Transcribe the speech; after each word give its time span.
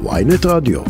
ויינט 0.00 0.46
רדיו. 0.46 0.80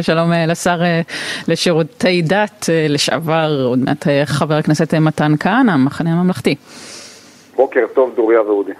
שלום 0.00 0.32
אה, 0.32 0.46
לשר 0.46 0.82
אה, 0.82 1.00
לשירותי 1.48 2.22
דת 2.22 2.66
אה, 2.68 2.86
לשעבר, 2.88 3.64
עוד 3.66 3.78
מעט 3.78 4.06
חבר 4.24 4.54
הכנסת 4.54 4.94
מתן 4.94 5.32
כהנא, 5.40 5.70
המחנה 5.70 6.12
הממלכתי. 6.12 6.54
בוקר 7.56 7.86
טוב 7.94 8.14
דוריה 8.16 8.42
ואודי. 8.42 8.72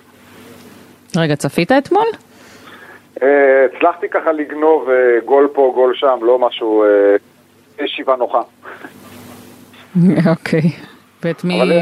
רגע, 1.16 1.36
צפית 1.36 1.72
אתמול? 1.72 2.06
הצלחתי 3.16 4.08
ככה 4.08 4.32
לגנוב 4.32 4.88
גול 5.24 5.48
פה, 5.52 5.72
גול 5.74 5.94
שם, 5.94 6.18
לא 6.22 6.38
משהו, 6.38 6.84
ישיבה 7.78 8.16
נוחה. 8.16 8.40
אוקיי. 10.30 10.70
ואת 11.22 11.44
מי... 11.44 11.62
אבל 11.62 11.72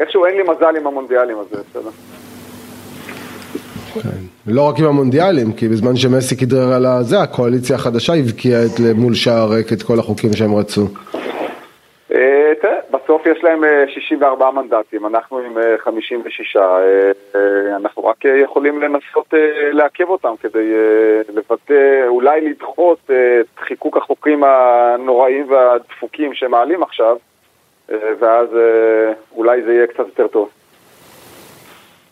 איכשהו 0.00 0.26
אין 0.26 0.36
לי 0.36 0.42
מזל 0.42 0.76
עם 0.76 0.86
המונדיאלים, 0.86 1.36
אז 1.38 1.46
בסדר. 1.46 1.90
כן. 4.02 4.52
לא 4.52 4.68
רק 4.68 4.78
עם 4.78 4.84
המונדיאלים, 4.84 5.52
כי 5.52 5.68
בזמן 5.68 5.96
שמסי 5.96 6.36
כדרר 6.36 6.72
על 6.72 6.86
הזה, 6.86 7.20
הקואליציה 7.20 7.76
החדשה 7.76 8.14
הבקיעה 8.14 8.60
מול 8.94 9.14
שער 9.14 9.52
ריק 9.52 9.72
את 9.72 9.82
כל 9.82 9.98
החוקים 9.98 10.32
שהם 10.32 10.54
רצו. 10.54 10.86
אה, 12.14 12.52
בסוף 12.90 13.26
יש 13.26 13.44
להם 13.44 13.64
64 13.88 14.46
אה, 14.46 14.50
מנדטים, 14.50 15.06
אנחנו 15.06 15.38
עם 15.38 15.56
56, 15.78 16.56
אה, 16.56 16.66
אנחנו 17.76 18.04
רק 18.04 18.24
יכולים 18.24 18.82
לנסות 18.82 19.34
לעכב 19.72 20.08
אותם 20.08 20.34
כדי 20.40 20.72
לבטא, 21.34 22.06
אולי 22.06 22.40
לדחות 22.40 22.98
את 23.40 23.58
חיקוק 23.58 23.96
החוקים 23.96 24.44
הנוראים 24.44 25.50
והדפוקים 25.50 26.34
שמעלים 26.34 26.82
עכשיו, 26.82 27.16
ואז 27.88 28.48
אולי 29.36 29.62
זה 29.62 29.72
יהיה 29.72 29.86
קצת 29.86 30.06
יותר 30.06 30.26
טוב. 30.26 30.48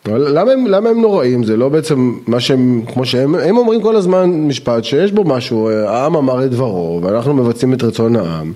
למה 0.07 0.51
הם, 0.51 0.67
למה 0.67 0.89
הם 0.89 1.01
נוראים? 1.01 1.43
זה 1.43 1.57
לא 1.57 1.69
בעצם 1.69 1.95
מה 2.27 2.39
שהם, 2.39 2.81
כמו 2.93 3.05
שהם, 3.05 3.35
הם 3.35 3.57
אומרים 3.57 3.81
כל 3.81 3.95
הזמן 3.95 4.25
משפט 4.47 4.83
שיש 4.83 5.11
בו 5.11 5.23
משהו, 5.23 5.69
העם 5.69 6.15
אמר 6.15 6.43
את 6.45 6.49
דברו 6.49 7.01
ואנחנו 7.03 7.33
מבצעים 7.33 7.73
את 7.73 7.83
רצון 7.83 8.15
העם 8.15 8.51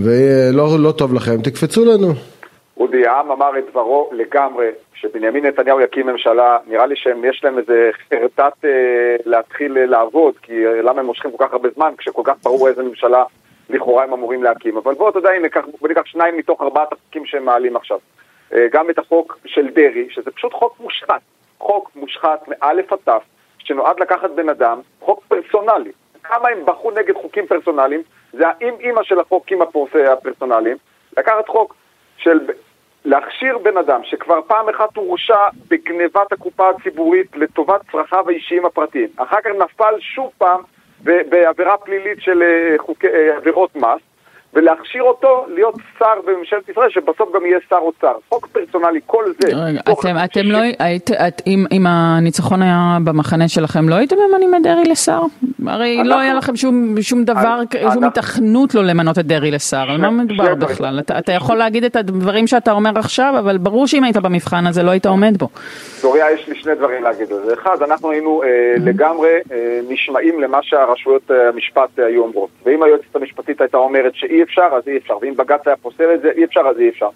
ולא 0.00 0.66
לא 0.78 0.92
טוב 0.92 1.14
לכם, 1.14 1.42
תקפצו 1.42 1.84
לנו. 1.84 2.12
אודי, 2.76 3.06
העם 3.06 3.30
אמר 3.30 3.58
את 3.58 3.64
דברו 3.70 4.10
לגמרי, 4.12 4.66
כשבנימין 4.92 5.46
נתניהו 5.46 5.80
יקים 5.80 6.06
ממשלה, 6.06 6.58
נראה 6.66 6.86
לי 6.86 6.96
שיש 6.96 7.44
להם 7.44 7.58
איזה 7.58 7.90
חרטט 8.10 8.64
אה, 8.64 8.70
להתחיל 9.24 9.78
אה, 9.78 9.86
לעבוד, 9.86 10.34
כי 10.42 10.66
אה, 10.66 10.82
למה 10.82 11.00
הם 11.00 11.06
מושכים 11.06 11.30
כל 11.30 11.44
כך 11.46 11.52
הרבה 11.52 11.68
זמן, 11.74 11.92
כשכל 11.98 12.22
כך 12.24 12.34
ברור 12.42 12.68
איזה 12.68 12.82
ממשלה 12.82 13.24
לכאורה 13.70 14.04
הם 14.04 14.12
אמורים 14.12 14.42
להקים. 14.42 14.76
אבל 14.76 14.94
בוא, 14.94 15.10
אתה 15.10 15.18
יודע, 15.18 15.30
הנה, 15.30 15.48
בוא 15.80 15.88
ניקח 15.88 16.02
שניים 16.04 16.36
מתוך 16.36 16.62
ארבעת 16.62 16.92
החוקים 16.92 17.26
שהם 17.26 17.44
מעלים 17.44 17.76
עכשיו. 17.76 17.98
אה, 18.54 18.66
גם 18.72 18.90
את 18.90 18.98
החוק 18.98 19.38
של 19.46 19.68
דרעי, 19.70 20.06
שזה 20.10 20.30
פשוט 20.30 20.52
חוק 20.52 20.80
מושחת, 20.80 21.20
חוק 21.58 21.90
מושחת 21.96 22.48
מאלף 22.48 22.92
עד 22.92 22.98
תף, 23.04 23.22
שנועד 23.58 24.00
לקחת 24.00 24.30
בן 24.30 24.48
אדם, 24.48 24.80
חוק 25.00 25.24
פרסונלי. 25.28 25.92
כמה 26.22 26.48
הם 26.48 26.64
בחרו 26.64 26.90
נגד 26.90 27.14
חוקים 27.14 27.46
פרסונליים, 27.46 28.02
זה 28.32 28.48
האם 28.48 28.74
אימא 28.80 29.02
של 29.02 29.20
החוקים 29.20 29.58
הפרסונליים, 30.12 30.76
לקחת 31.16 31.48
חוק 31.48 31.74
של 32.16 32.40
להכשיר 33.04 33.58
בן 33.58 33.76
אדם 33.76 34.00
שכבר 34.04 34.40
פעם 34.46 34.68
אחת 34.68 34.96
הורשע 34.96 35.48
בגנבת 35.68 36.32
הקופה 36.32 36.68
הציבורית 36.68 37.36
לטובת 37.36 37.80
צרכיו 37.92 38.24
האישיים 38.28 38.66
הפרטיים, 38.66 39.08
אחר 39.16 39.40
כך 39.44 39.50
נפל 39.50 39.94
שוב 40.00 40.30
פעם 40.38 40.60
בעבירה 41.00 41.76
פלילית 41.76 42.20
של 42.20 42.42
אה, 42.42 42.74
חוקי, 42.78 43.06
אה, 43.06 43.36
עבירות 43.36 43.76
מס, 43.76 44.00
ולהכשיר 44.54 45.02
אותו 45.02 45.46
להיות 45.54 45.74
שר 45.98 46.14
בממשלת 46.26 46.68
ישראל, 46.68 46.90
שבסוף 46.90 47.28
גם 47.34 47.46
יהיה 47.46 47.58
שר 47.68 47.76
אוצר. 47.76 48.12
חוק 48.28 48.46
פרסונלי, 48.46 49.00
כל 49.06 49.24
זה. 49.38 49.48
אתם, 49.92 50.16
אתם 50.24 50.42
לא, 50.44 50.58
היית, 50.78 51.10
את, 51.10 51.42
אם, 51.46 51.64
אם 51.72 51.86
הניצחון 51.86 52.62
היה 52.62 52.98
במחנה 53.04 53.48
שלכם, 53.48 53.88
לא 53.88 53.94
הייתם 53.94 54.16
ממנים 54.28 54.54
את 54.54 54.62
דרעי 54.62 54.84
לשר? 54.84 55.20
הרי 55.66 55.96
אנחנו, 55.96 56.10
לא 56.10 56.20
היה 56.20 56.34
לכם 56.34 56.56
שום, 56.56 56.94
שום 57.00 57.24
דבר, 57.24 57.60
אנחנו, 57.60 57.92
שום 57.92 58.04
היתכנות 58.04 58.74
לא 58.74 58.82
למנות 58.82 59.18
את 59.18 59.26
דרעי 59.26 59.50
לשר, 59.50 59.90
על 59.90 60.00
מה 60.00 60.10
מדובר 60.10 60.54
בכלל? 60.54 60.98
אתה, 60.98 61.18
אתה 61.18 61.32
יכול 61.32 61.56
להגיד 61.56 61.84
את 61.84 61.96
הדברים 61.96 62.46
שאתה 62.46 62.72
אומר 62.72 62.90
עכשיו, 62.98 63.34
אבל 63.38 63.58
ברור 63.58 63.86
שאם 63.86 64.04
היית 64.04 64.16
במבחן 64.16 64.66
הזה 64.66 64.82
לא 64.82 64.90
היית 64.90 65.06
עומד 65.06 65.36
בו. 65.36 65.48
דוריה, 66.02 66.30
יש 66.30 66.48
לי 66.48 66.54
שני 66.54 66.74
דברים 66.74 67.02
להגיד 67.02 67.32
על 67.32 67.40
זה. 67.44 67.54
אחד, 67.54 67.82
אנחנו 67.82 68.10
היינו 68.10 68.42
אה, 68.42 68.74
לגמרי 68.78 69.30
אה, 69.52 69.80
נשמעים 69.88 70.40
למה 70.40 70.58
שהרשויות 70.62 71.30
אה, 71.30 71.48
המשפט 71.48 71.98
אה, 71.98 72.06
היו 72.06 72.22
אומרות. 72.22 72.50
ואם 72.64 72.82
היועצת 72.82 73.16
המשפטית 73.16 73.60
הייתה 73.60 73.76
אומרת 73.76 74.14
שאי 74.14 74.42
אפשר, 74.44 74.68
אז 74.76 74.88
אי 74.88 74.96
אפשר, 74.96 75.18
ואם 75.20 75.34
בג"ץ 75.36 75.66
היה 75.66 75.76
פוסל 75.76 76.14
את 76.14 76.20
זה, 76.20 76.30
אי 76.30 76.44
אפשר, 76.44 76.60
אז 76.60 76.78
אי 76.78 76.88
אפשר. 76.88 77.08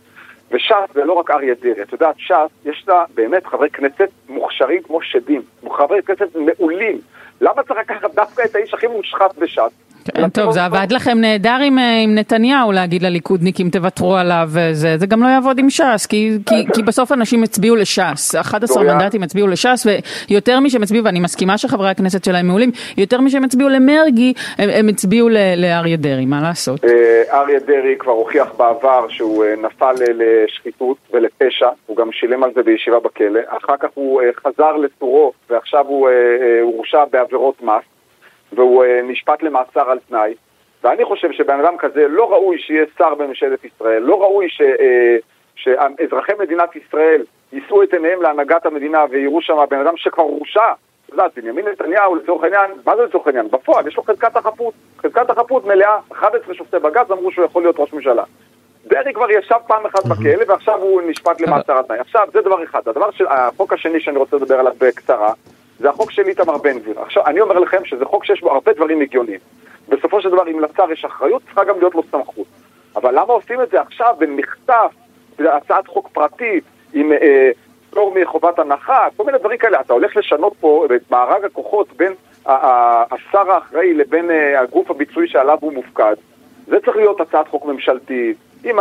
וש"ס 0.51 0.95
זה 0.95 1.05
לא 1.05 1.13
רק 1.13 1.31
אריה 1.31 1.55
דרעי, 1.61 1.83
את 1.83 1.93
יודעת, 1.93 2.15
ש"ס, 2.19 2.51
יש 2.65 2.85
לה 2.89 3.05
באמת 3.15 3.47
חברי 3.47 3.71
כנסת 3.71 4.09
מוכשרים 4.29 4.83
כמו 4.83 5.03
שדים, 5.03 5.43
חברי 5.71 6.03
כנסת 6.03 6.37
מעולים. 6.37 7.01
למה 7.41 7.63
צריך 7.63 7.79
לקחת 7.79 8.15
דווקא 8.15 8.43
את 8.45 8.55
האיש 8.55 8.75
הכי 8.75 8.87
מושחת 8.87 9.37
בש"ס? 9.39 9.88
טוב, 10.33 10.51
זה 10.51 10.65
עבד 10.65 10.87
לכם 10.91 11.19
נהדר 11.21 11.59
עם, 11.65 11.79
אה, 11.79 12.01
עם 12.05 12.15
נתניהו 12.15 12.73
להגיד 12.73 13.03
לליכודניקים 13.03 13.71
תוותרו 13.71 14.17
עליו, 14.17 14.49
זה, 14.73 14.99
זה 14.99 15.07
גם 15.07 15.23
לא 15.23 15.29
יעבוד 15.29 15.59
עם 15.59 15.71
ש"ס, 15.71 16.07
כי, 16.07 16.31
כי, 16.47 16.67
כי 16.75 16.83
בסוף 16.83 17.13
אנשים 17.13 17.43
הצביעו 17.43 17.77
לש"ס, 17.77 18.35
11 18.35 18.83
מנדטים 18.83 19.23
הצביעו 19.23 19.49
לש"ס, 19.49 19.87
ויותר 20.31 20.61
משהם 20.61 20.83
הצביעו, 20.83 21.05
ואני 21.05 21.21
מסכימה 21.21 21.59
שחברי 21.59 21.91
הכנסת 21.91 22.25
שלהם 22.25 22.47
מעולים, 22.47 22.71
יותר 22.97 23.21
משהם 23.21 23.45
הצביעו 23.45 23.69
למרגי, 23.69 24.33
הם, 24.59 24.71
הם 24.73 24.89
הצביעו 24.89 25.29
לאריה 25.57 25.97
דרעי, 25.97 26.27
מה 26.27 26.41
לעשות? 26.43 26.85
אה, 26.85 27.41
אריה 27.41 27.61
דרעי 27.61 27.97
כבר 27.99 28.13
הוכיח 28.13 28.53
בעבר 28.57 29.09
שהוא 29.09 29.45
אה, 29.45 29.55
נפל 29.57 29.95
לשחיתות 30.15 30.97
ולפשע, 31.13 31.69
הוא 31.87 31.97
גם 31.97 32.13
שילם 32.13 32.45
על 32.45 32.51
זה 32.55 32.63
בישיבה 32.63 33.01
בכלא, 33.01 33.41
אחר 33.47 33.77
כך 33.81 33.89
הוא 33.95 34.23
חזר 34.47 34.77
לצורו, 34.77 35.33
ועכשיו 35.51 35.87
הוא 35.87 36.09
הורשע 36.63 37.05
בעבירות 37.13 37.63
מס. 37.63 37.98
והוא 38.53 38.85
uh, 38.85 38.89
נשפט 39.03 39.43
למאסר 39.43 39.91
על 39.91 39.99
תנאי, 40.09 40.35
ואני 40.85 41.05
חושב 41.05 41.33
שבן 41.33 41.61
אדם 41.61 41.77
כזה 41.79 42.09
לא 42.09 42.33
ראוי 42.33 42.59
שיהיה 42.59 42.85
שר 42.99 43.15
בממשלת 43.15 43.65
ישראל, 43.65 44.03
לא 44.03 44.23
ראוי 44.23 44.49
ש, 44.49 44.61
uh, 44.61 44.65
שאזרחי 45.57 46.33
מדינת 46.39 46.77
ישראל 46.77 47.23
יישאו 47.53 47.83
את 47.83 47.93
עיניהם 47.93 48.23
להנהגת 48.23 48.67
המדינה 48.67 49.05
ויראו 49.11 49.43
שם 49.43 49.57
בן 49.71 49.81
אדם 49.81 49.97
שכבר 49.97 50.23
הורשע. 50.23 50.73
את 51.07 51.13
יודעת, 51.13 51.39
בנימין 51.39 51.69
נתניהו 51.69 52.15
לצורך 52.15 52.45
העניין, 52.45 52.71
מה 52.87 52.97
זה 52.97 53.03
לצורך 53.03 53.27
העניין? 53.27 53.49
בפועל 53.49 53.89
יש 53.89 53.97
לו 53.97 54.03
חזקת 54.03 54.37
החפות, 54.37 54.75
חזקת 54.99 55.31
החפות 55.31 55.65
מלאה, 55.65 55.99
11 56.13 56.55
שופטי 56.55 56.79
בג"ץ 56.79 57.11
אמרו 57.11 57.33
שהוא 57.33 57.45
יכול 57.45 57.63
להיות 57.63 57.77
ראש 57.79 57.93
ממשלה. 57.93 58.25
דרעי 58.87 59.13
כבר 59.15 59.31
ישב 59.31 59.57
פעם 59.67 59.87
אחת 59.87 60.07
בכלא 60.07 60.45
ועכשיו 60.49 60.81
הוא 60.81 61.03
נשפט 61.03 61.41
למאסר 61.41 61.73
על 61.73 61.83
תנאי. 61.83 61.99
עכשיו, 61.99 62.29
זה 62.33 62.41
דבר 62.41 62.65
אחד. 62.65 62.81
הדבר 62.87 63.11
של, 63.11 63.27
החוק 63.27 63.73
השני 63.73 64.01
שאני 64.01 64.19
רוצה 64.19 64.37
לדבר 64.37 64.61
עליו 64.61 64.73
בקצרה, 64.79 65.33
זה 65.79 65.89
החוק 65.91 66.11
של 66.11 66.27
איתמר 66.27 66.59
בן 66.59 66.79
גביר. 66.79 67.01
עכשיו, 67.01 67.27
אני 67.27 67.41
אומר 67.41 67.59
לכם 67.59 67.85
שזה 67.85 68.05
חוק 68.05 68.25
שיש 68.25 68.41
בו 68.41 68.53
הרבה 68.53 68.73
דברים 68.73 69.01
הגיוניים. 69.01 69.41
בסופו 69.89 70.23
של 70.23 70.31
דבר, 70.31 70.49
אם 70.49 70.61
לשר 70.61 70.93
יש 70.93 71.05
אחריות, 71.05 71.43
צריכה 71.45 71.65
גם 71.65 71.79
להיות 71.79 71.95
לו 71.95 72.03
סמכות. 72.11 72.47
אבל 72.97 73.11
למה 73.13 73.33
עושים 73.33 73.63
את 73.63 73.71
זה 73.71 73.81
עכשיו 73.81 74.17
במכתב, 74.19 74.89
בהצעת 75.39 75.87
חוק 75.87 76.09
פרטית, 76.09 76.65
עם 76.95 77.13
אה, 77.13 77.51
פטור 77.91 78.15
מחובת 78.21 78.59
הנחה, 78.59 79.07
כל 79.17 79.25
מיני 79.25 79.39
דברים 79.39 79.59
כאלה. 79.59 79.81
אתה 79.81 79.93
הולך 79.93 80.17
לשנות 80.17 80.53
פה 80.61 80.87
את 80.97 81.11
מארג 81.11 81.45
הכוחות 81.45 81.93
בין 81.97 82.13
השר 82.47 83.51
האחראי 83.51 83.95
לבין 83.95 84.31
אה, 84.31 84.61
הגוף 84.61 84.91
הביצועי 84.91 85.29
שעליו 85.29 85.59
הוא 85.61 85.73
מופקד. 85.73 86.15
זה 86.67 86.77
צריך 86.85 86.97
להיות 86.97 87.21
הצעת 87.21 87.49
חוק 87.49 87.65
ממשלתית, 87.65 88.37
עם 88.65 88.77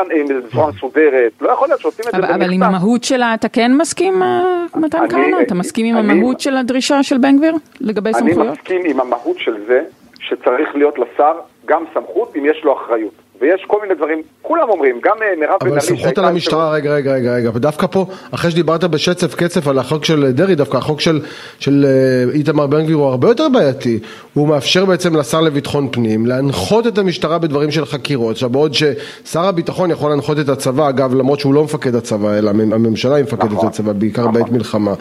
בצורה 0.47 0.71
מסודרת, 0.71 1.31
לא 1.41 1.51
יכול 1.51 1.67
להיות 1.67 1.81
שעושים 1.81 2.05
את 2.07 2.11
זה 2.11 2.17
במכתב. 2.17 2.33
אבל 2.33 2.53
עם 2.53 2.63
המהות 2.63 3.03
שלה 3.03 3.33
אתה 3.33 3.49
כן 3.49 3.71
מסכים, 3.77 4.23
אה, 4.23 4.65
מתן 4.75 5.09
כהנא? 5.09 5.41
אתה 5.41 5.55
מסכים 5.55 5.85
עם 5.85 6.09
המהות 6.09 6.39
של 6.39 6.57
הדרישה 6.57 7.03
של 7.03 7.17
בן 7.17 7.37
גביר 7.37 7.55
לגבי 7.81 8.13
סמכויות? 8.13 8.47
אני 8.47 8.51
מסכים 8.51 8.81
עם 8.85 8.99
המהות 8.99 9.39
של 9.39 9.55
זה 9.67 9.81
שצריך 10.19 10.75
להיות 10.75 10.99
לשר 10.99 11.33
גם 11.65 11.83
סמכות 11.93 12.35
אם 12.35 12.45
יש 12.45 12.63
לו 12.63 12.73
אחריות. 12.73 13.13
ויש 13.41 13.65
כל 13.67 13.77
מיני 13.81 13.95
דברים, 13.95 14.21
כולם 14.41 14.69
אומרים, 14.69 14.99
גם 15.03 15.15
אה, 15.21 15.27
מירב 15.39 15.55
בן 15.61 15.67
ארי 15.67 15.71
אבל 15.71 15.79
סמכות 15.79 16.17
על 16.17 16.25
המשטרה, 16.25 16.71
רגע, 16.71 16.93
רגע, 16.93 17.13
רגע, 17.13 17.33
רגע, 17.33 17.49
ודווקא 17.53 17.87
פה, 17.87 18.05
אחרי 18.31 18.51
שדיברת 18.51 18.83
בשצף 18.83 19.35
קצף 19.35 19.67
על 19.67 19.79
החוק 19.79 20.05
של 20.05 20.31
דרעי, 20.31 20.55
דווקא 20.55 20.77
החוק 20.77 21.01
של, 21.01 21.21
של 21.59 21.85
אה, 21.87 22.33
איתמר 22.33 22.67
בן 22.67 22.83
גביר 22.83 22.95
הוא 22.95 23.05
הרבה 23.05 23.27
יותר 23.27 23.49
בעייתי, 23.49 23.99
הוא 24.33 24.47
מאפשר 24.47 24.85
בעצם 24.85 25.15
לשר 25.15 25.41
לביטחון 25.41 25.89
פנים 25.91 26.25
להנחות 26.25 26.87
את 26.87 26.97
המשטרה 26.97 27.37
בדברים 27.37 27.71
של 27.71 27.85
חקירות, 27.85 28.31
עכשיו 28.31 28.49
בעוד 28.49 28.73
ששר 28.73 29.45
הביטחון 29.45 29.91
יכול 29.91 30.09
להנחות 30.09 30.39
את 30.39 30.49
הצבא, 30.49 30.89
אגב, 30.89 31.13
למרות 31.13 31.39
שהוא 31.39 31.53
לא 31.53 31.63
מפקד 31.63 31.95
הצבא, 31.95 32.37
אלא 32.37 32.49
הממשלה 32.49 33.15
היא 33.15 33.23
מפקדת 33.23 33.51
נכון, 33.51 33.67
הצבא, 33.67 33.93
בעיקר 33.93 34.21
נכון. 34.21 34.33
בעת 34.33 34.51
מלחמה, 34.51 34.93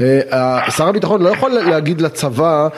אה, 0.00 0.70
שר 0.70 0.88
הביטחון 0.88 1.22
לא 1.22 1.28
יכול 1.28 1.50
להגיד 1.50 2.00
לצבא, 2.00 2.68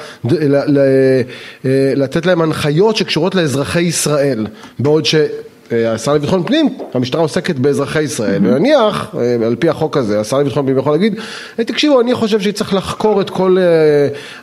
לתת 1.96 2.26
להם 2.26 2.42
הנחיות 2.42 2.96
שקשורות 2.96 3.34
לאזרחי 3.34 3.82
ישראל, 3.82 4.46
בעוד 4.78 5.01
בעוד 5.02 5.30
אה, 5.72 5.92
השר 5.92 6.14
לביטחון 6.14 6.42
פנים, 6.42 6.68
המשטרה 6.94 7.20
עוסקת 7.20 7.56
באזרחי 7.56 8.02
ישראל, 8.02 8.46
ונניח, 8.46 9.14
אה, 9.18 9.46
על 9.46 9.56
פי 9.56 9.68
החוק 9.68 9.96
הזה, 9.96 10.20
השר 10.20 10.38
לביטחון 10.38 10.64
פנים 10.64 10.78
יכול 10.78 10.92
להגיד, 10.92 11.14
תקשיבו, 11.56 12.00
אני 12.00 12.14
חושב 12.14 12.40
שצריך 12.40 12.74
לחקור 12.74 13.20
את 13.20 13.30
כל 13.30 13.56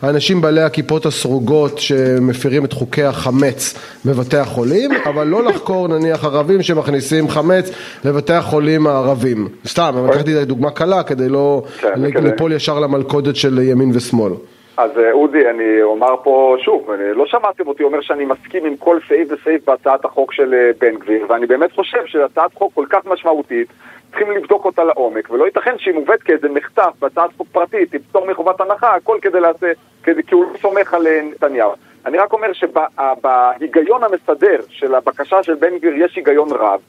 האנשים 0.02 0.42
בעלי 0.42 0.62
הכיפות 0.62 1.06
הסרוגות 1.06 1.80
שמפירים 1.80 2.66
את 2.66 2.74
חוקי 2.74 3.04
החמץ 3.04 3.74
בבתי 4.06 4.38
החולים, 4.38 4.92
אבל 5.06 5.28
לא 5.28 5.44
לחקור 5.44 5.88
נניח 5.88 6.24
ערבים 6.26 6.62
שמכניסים 6.62 7.30
חמץ 7.30 7.70
לבתי 8.06 8.34
החולים 8.34 8.88
הערבים. 8.88 9.48
סתם, 9.68 9.94
אני 9.98 10.08
לקחתי 10.08 10.46
דוגמה 10.46 10.72
קלה 10.72 11.04
כדי 11.04 11.30
לא 11.30 11.64
כן, 11.82 12.24
ליפול 12.24 12.54
ישר 12.54 12.80
למלכודת 12.80 13.36
של 13.36 13.60
ימין 13.60 13.92
ושמאל. 13.94 14.34
אז 14.80 14.98
אה, 14.98 15.12
אודי, 15.12 15.50
אני 15.50 15.82
אומר 15.82 16.16
פה 16.24 16.56
שוב, 16.60 16.92
לא 16.92 17.26
שמעתם 17.26 17.68
אותי 17.68 17.84
אומר 17.84 18.02
שאני 18.02 18.26
מסכים 18.26 18.66
עם 18.66 18.78
כל 18.78 19.00
סעיף 19.08 19.28
וסעיף 19.32 19.66
בהצעת 19.66 20.06
החוק 20.06 20.34
של 20.34 20.54
אה, 20.54 20.72
בן 20.80 20.96
גביר, 20.96 21.26
ואני 21.30 21.46
באמת 21.46 21.72
חושב 21.72 22.06
שהצעת 22.06 22.54
חוק 22.54 22.74
כל 22.74 22.86
כך 22.90 23.06
משמעותית, 23.06 23.68
צריכים 24.10 24.32
לבדוק 24.32 24.66
אותה 24.66 24.84
לעומק, 24.84 25.30
ולא 25.30 25.46
ייתכן 25.46 25.78
שהיא 25.78 25.94
מובאת 25.94 26.24
כאיזה 26.24 26.50
מחטף 26.50 26.92
בהצעת 27.00 27.30
חוק 27.38 27.48
פרטית, 27.52 27.94
עם 27.94 28.00
פטור 28.00 28.28
מחובת 28.28 28.62
הנחה, 28.62 28.96
הכל 28.96 29.18
כדי 29.22 29.40
לעשות, 29.40 29.70
כדי, 30.04 30.24
כי 30.24 30.36
הוא 30.36 30.46
לא 30.54 30.58
סומך 30.58 30.94
על 30.94 31.08
אה, 31.08 31.22
נתניהו. 31.22 31.72
אני 32.06 32.18
רק 32.18 32.34
אומר 32.34 32.54
שבהיגיון 32.54 34.04
המסדר 34.04 34.60
של 34.70 34.96
הבקשה 34.96 35.44
של 35.44 35.56
בן 35.56 35.78
גביר 35.78 35.94
יש 35.96 36.16
היגיון 36.16 36.50
רב. 36.52 36.80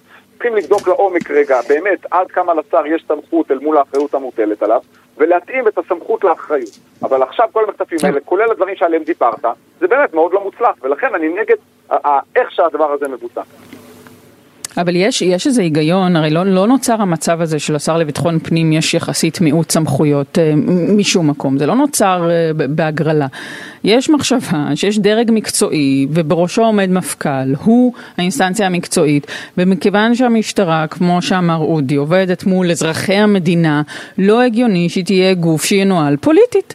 צריכים 0.41 0.57
לבדוק 0.57 0.89
לעומק 0.89 1.31
רגע, 1.31 1.61
באמת, 1.69 2.07
עד 2.11 2.31
כמה 2.31 2.55
לשר 2.55 2.87
יש 2.87 3.05
סמכות 3.09 3.51
אל 3.51 3.59
מול 3.59 3.77
האחריות 3.77 4.15
המוטלת 4.15 4.63
עליו, 4.63 4.81
ולהתאים 5.17 5.69
את 5.69 5.79
הסמכות 5.79 6.25
לאחריות. 6.25 6.79
אבל 7.03 7.23
עכשיו 7.23 7.49
כל 7.53 7.65
המחטפים 7.65 7.99
האלה, 8.03 8.21
כולל 8.21 8.51
הדברים 8.51 8.77
שעליהם 8.77 9.03
דיברת, 9.03 9.45
זה 9.81 9.89
באמת 9.89 10.15
מאוד 10.15 10.33
לא 10.33 10.45
מוצלח, 10.45 10.77
ולכן 10.83 11.15
אני 11.15 11.29
נגד 11.29 11.57
איך 12.37 12.51
שהדבר 12.51 12.93
הזה 12.93 13.09
מבוצע. 13.09 13.43
אבל 14.77 14.97
יש, 14.97 15.23
יש 15.23 15.47
איזה 15.47 15.63
היגיון, 15.63 16.17
הרי 16.17 16.31
לא, 16.31 16.47
לא 16.47 16.67
נוצר 16.67 17.03
המצב 17.03 17.41
הזה 17.41 17.59
שלשר 17.59 17.99
לביטחון 17.99 18.39
פנים 18.39 18.73
יש 18.73 18.95
יחסית 18.95 19.41
מיעוט 19.41 19.71
סמכויות 19.71 20.39
אה, 20.39 20.53
משום 20.97 21.31
מקום, 21.31 21.59
זה 21.59 21.67
לא 21.67 21.75
נוצר 21.75 22.31
אה, 22.31 22.67
בהגרלה. 22.69 23.27
יש 23.85 24.11
מחשבה 24.11 24.77
שיש 24.77 24.99
דרג 24.99 25.31
מקצועי 25.33 26.07
ובראשו 26.11 26.65
עומד 26.65 26.91
מפכ"ל, 26.91 27.55
הוא 27.65 27.93
האינסטנציה 28.17 28.67
המקצועית, 28.67 29.27
ומכיוון 29.59 30.15
שהמשטרה, 30.15 30.87
כמו 30.87 31.23
שאמר 31.23 31.57
אודי, 31.57 31.97
עובדת 31.97 32.45
מול 32.45 32.71
אזרחי 32.71 33.15
המדינה, 33.15 33.83
לא 34.19 34.43
הגיוני 34.43 34.89
שהיא 34.89 35.05
תהיה 35.05 35.35
גוף 35.35 35.65
שינוהל 35.65 36.17
פוליטית. 36.17 36.75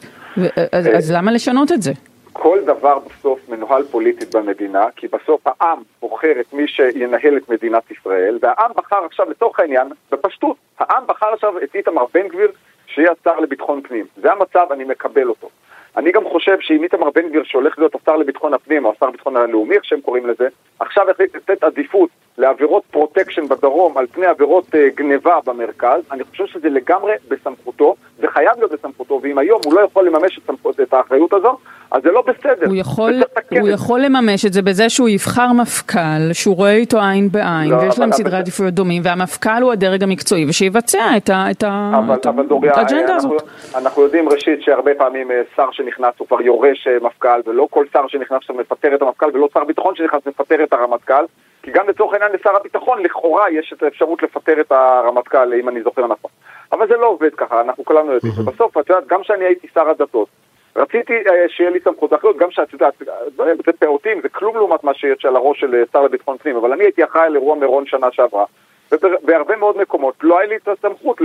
אז, 0.71 0.87
אז 0.97 1.11
למה 1.11 1.31
לשנות 1.31 1.71
את 1.71 1.81
זה? 1.81 1.93
כל 2.39 2.59
דבר 2.65 2.99
בסוף 2.99 3.49
מנוהל 3.49 3.83
פוליטית 3.83 4.35
במדינה, 4.35 4.85
כי 4.95 5.07
בסוף 5.07 5.41
העם 5.45 5.83
בוחר 6.01 6.33
את 6.39 6.53
מי 6.53 6.67
שינהל 6.67 7.37
את 7.37 7.49
מדינת 7.49 7.91
ישראל, 7.91 8.39
והעם 8.41 8.71
בחר 8.75 9.05
עכשיו, 9.05 9.29
לצורך 9.29 9.59
העניין, 9.59 9.87
בפשטות, 10.11 10.57
העם 10.79 11.03
בחר 11.07 11.33
עכשיו 11.33 11.63
את 11.63 11.75
איתמר 11.75 12.05
בן 12.13 12.27
גביר 12.27 12.51
שיהיה 12.87 13.11
השר 13.11 13.39
לביטחון 13.39 13.81
פנים. 13.81 14.05
זה 14.17 14.31
המצב, 14.31 14.67
אני 14.71 14.83
מקבל 14.83 15.29
אותו. 15.29 15.49
אני 15.97 16.11
גם 16.11 16.23
חושב 16.31 16.57
שאם 16.59 16.83
איתמר 16.83 17.09
בן 17.15 17.29
גביר 17.29 17.43
שהולך 17.43 17.79
להיות 17.79 17.95
השר 17.95 18.15
לביטחון 18.15 18.53
הפנים, 18.53 18.85
או 18.85 18.91
השר 18.91 19.05
לביטחון 19.05 19.37
הלאומי, 19.37 19.75
איך 19.75 19.85
שהם 19.85 20.01
קוראים 20.01 20.27
לזה, 20.27 20.47
עכשיו 20.79 21.09
החליט 21.09 21.35
לתת 21.35 21.63
עדיפות 21.63 22.09
לעבירות 22.37 22.83
פרוטקשן 22.91 23.47
בדרום 23.47 23.97
על 23.97 24.07
פני 24.07 24.25
עבירות 24.25 24.65
אה, 24.67 24.77
גניבה 24.95 25.39
במרכז, 25.45 26.01
אני 26.11 26.23
חושב 26.23 26.45
שזה 26.45 26.69
לגמרי 26.69 27.13
בסמכותו, 27.29 27.95
זה 28.19 28.27
חייב 28.27 28.51
להיות 28.57 28.71
בסמכותו, 28.71 29.19
ואם 29.23 29.37
היום 29.37 29.61
הוא 29.65 29.73
לא 29.73 29.81
יכול 29.81 30.07
לממש 30.07 30.37
את, 30.37 30.43
סמכות, 30.47 30.79
את 30.79 30.93
האחריות 30.93 31.33
הזו, 31.33 31.57
אז 31.91 32.03
זה 32.03 32.11
לא 32.11 32.23
בסדר. 32.27 32.67
הוא 32.67 32.75
יכול, 32.75 33.13
הוא 33.59 33.69
יכול 33.69 33.99
לממש 33.99 34.45
את 34.45 34.53
זה 34.53 34.61
בזה 34.61 34.89
שהוא 34.89 35.09
יבחר 35.09 35.47
מפכ"ל, 35.61 36.33
שהוא 36.33 36.55
רואה 36.55 36.71
איתו 36.71 36.97
עין 37.01 37.29
בעין, 37.31 37.69
לא, 37.69 37.75
ויש 37.75 37.99
להם 37.99 38.11
סדרי 38.11 38.37
עדיפויות 38.37 38.73
דומים, 38.73 39.01
והמפכ"ל 39.05 39.61
הוא 39.61 39.71
הדרג 39.71 40.03
המקצועי, 40.03 40.45
ושיבצע 40.49 41.17
את, 41.17 41.29
ה, 41.29 41.51
את, 41.51 41.63
ה, 41.63 41.91
אבל, 41.97 42.15
את 42.15 42.27
אבל 42.27 42.45
דוריה, 42.45 42.71
האג'נדה 42.75 43.15
הזאת. 43.15 43.31
אנחנו, 43.31 43.79
אנחנו 43.79 44.01
יודעים 44.01 44.29
ראשית 44.29 44.61
שהרבה 44.61 44.91
פעמים 44.97 45.31
אה, 45.31 45.41
שר 45.55 45.71
שנכנס 45.85 46.13
הוא 46.17 46.27
כבר 46.27 46.41
יורש 46.41 46.87
אה, 46.87 46.97
מפכ"ל, 47.01 47.41
ולא 47.45 47.67
כל 47.71 47.85
שר 47.93 48.07
שנכנס 48.07 48.37
עכשיו 48.37 48.55
מפטר 48.55 48.95
את 48.95 49.01
המפכ"ל, 49.01 49.29
ולא 49.33 49.47
שר 49.53 49.63
ביטחון 49.63 49.95
שנכנס 49.95 50.25
מפטר 50.25 50.63
את 50.63 50.73
הרמטכ"ל. 50.73 51.25
כי 51.63 51.71
גם 51.71 51.89
לצורך 51.89 52.13
העניין 52.13 52.31
לשר 52.31 52.55
הביטחון 52.55 53.03
לכאורה 53.03 53.49
יש 53.51 53.73
את 53.73 53.83
האפשרות 53.83 54.23
לפטר 54.23 54.61
את 54.61 54.71
הרמטכ"ל, 54.71 55.53
אם 55.53 55.69
אני 55.69 55.81
זוכר 55.81 56.07
נכון. 56.07 56.31
אבל 56.71 56.87
זה 56.87 56.97
לא 56.97 57.07
עובד 57.07 57.35
ככה, 57.35 57.61
אנחנו 57.61 57.85
כולנו 57.85 58.11
יודעים. 58.11 58.33
ובסוף, 58.37 58.77
את 58.77 58.89
יודעת, 58.89 59.07
גם 59.07 59.21
כשאני 59.21 59.45
הייתי 59.45 59.67
שר 59.73 59.89
הדתות, 59.89 60.27
רציתי 60.75 61.13
אה, 61.13 61.49
שיהיה 61.49 61.69
לי 61.69 61.79
סמכות 61.79 62.13
אחריות, 62.13 62.37
גם 62.37 62.51
שאת 62.51 62.73
יודעת, 62.73 62.93
זה 63.37 63.71
פעוטים, 63.79 64.21
זה 64.21 64.29
כלום 64.29 64.55
לעומת 64.55 64.83
מה 64.83 64.93
שיש 64.93 65.25
על 65.25 65.35
הראש 65.35 65.59
של 65.59 65.75
אה, 65.75 65.83
שר 65.93 66.01
לביטחון 66.01 66.37
פנים, 66.37 66.55
אבל 66.55 66.73
אני 66.73 66.83
הייתי 66.83 67.03
אחראי 67.03 67.25
על 67.25 67.35
אירוע 67.35 67.55
מירון 67.55 67.85
שנה 67.85 68.07
שעברה, 68.11 68.45
ובהרבה 68.91 69.55
מאוד 69.55 69.77
מקומות 69.77 70.15
לא 70.21 70.39
היה 70.39 70.47
לי 70.47 70.55
את 70.55 70.67
הסמכות 70.67 71.21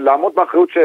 לעמוד 0.00 0.34
באחריות 0.34 0.70
ש... 0.70 0.78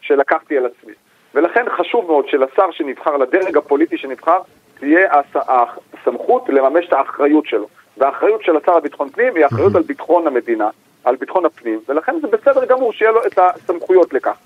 שלקחתי 0.00 0.58
על 0.58 0.66
עצמי. 0.66 0.92
ולכן 1.36 1.64
חשוב 1.78 2.06
מאוד 2.06 2.28
שלשר 2.28 2.70
שנבחר, 2.70 3.16
לדרג 3.16 3.56
הפוליטי 3.56 3.98
שנבחר, 3.98 4.38
תהיה 4.78 5.08
הסמכות 5.32 6.48
לממש 6.48 6.86
את 6.88 6.92
האחריות 6.92 7.46
שלו. 7.46 7.66
והאחריות 7.96 8.42
של 8.42 8.56
השר 8.56 8.76
לביטחון 8.76 9.08
פנים 9.08 9.36
היא 9.36 9.46
אחריות 9.46 9.74
על 9.74 9.82
ביטחון 9.82 10.26
המדינה, 10.26 10.68
על 11.04 11.16
ביטחון 11.16 11.44
הפנים, 11.44 11.80
ולכן 11.88 12.14
זה 12.20 12.28
בסדר 12.28 12.64
גמור 12.64 12.92
שיהיה 12.92 13.10
לו 13.10 13.20
את 13.26 13.38
הסמכויות 13.38 14.14
לכך. 14.14 14.36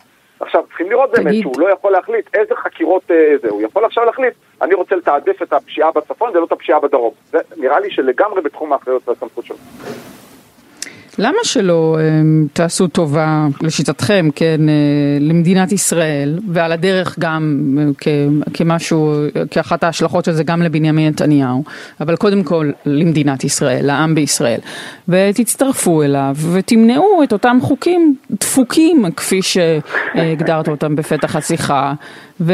עכשיו, 0.41 0.65
צריכים 0.69 0.91
לראות 0.91 1.11
באמת 1.11 1.35
שהוא 1.41 1.61
לא 1.61 1.73
יכול 1.73 1.93
להחליט 1.93 2.35
איזה 2.35 2.55
חקירות 2.57 3.11
אה, 3.11 3.35
זה, 3.43 3.49
הוא 3.49 3.63
יכול 3.63 3.85
עכשיו 3.85 4.05
להחליט, 4.05 4.35
אני 4.63 4.75
רוצה 4.75 4.97
לתעדף 4.97 5.43
את 5.43 5.53
הפשיעה 5.53 5.91
בצפון 5.93 6.31
ולא 6.37 6.45
את 6.45 6.53
הפשיעה 6.53 6.81
בדרום. 6.81 7.13
זה 7.31 7.39
נראה 7.57 7.81
לי 7.81 7.91
שלגמרי 7.91 8.41
בתחום 8.41 8.73
האחריות 8.73 9.09
והסמכות 9.09 9.45
שלו. 9.45 9.57
למה 11.23 11.39
שלא 11.43 11.99
um, 11.99 12.49
תעשו 12.53 12.87
טובה, 12.89 13.47
לשיטתכם, 13.63 14.29
כן, 14.35 14.61
uh, 14.61 15.23
למדינת 15.23 15.73
ישראל, 15.73 16.39
ועל 16.49 16.73
הדרך 16.73 17.19
גם 17.19 17.75
uh, 18.01 18.51
כמשהו, 18.55 19.15
כאחת 19.51 19.85
ההשלכות 19.85 20.25
של 20.25 20.33
זה 20.33 20.45
גם 20.45 20.63
לבנימין 20.63 21.09
נתניהו, 21.09 21.65
אבל 22.01 22.17
קודם 22.17 22.43
כל 22.43 22.71
למדינת 22.87 23.45
ישראל, 23.45 23.87
לעם 23.87 24.15
בישראל, 24.15 24.61
ותצטרפו 25.09 26.03
אליו 26.03 26.37
ותמנעו 26.53 27.23
את 27.25 27.33
אותם 27.33 27.59
חוקים 27.63 28.17
דפוקים, 28.31 29.05
כפי 29.17 29.41
שהגדרת 29.43 30.69
אותם 30.69 30.97
בפתח 30.97 31.37
השיחה, 31.37 31.95
ו... 32.41 32.53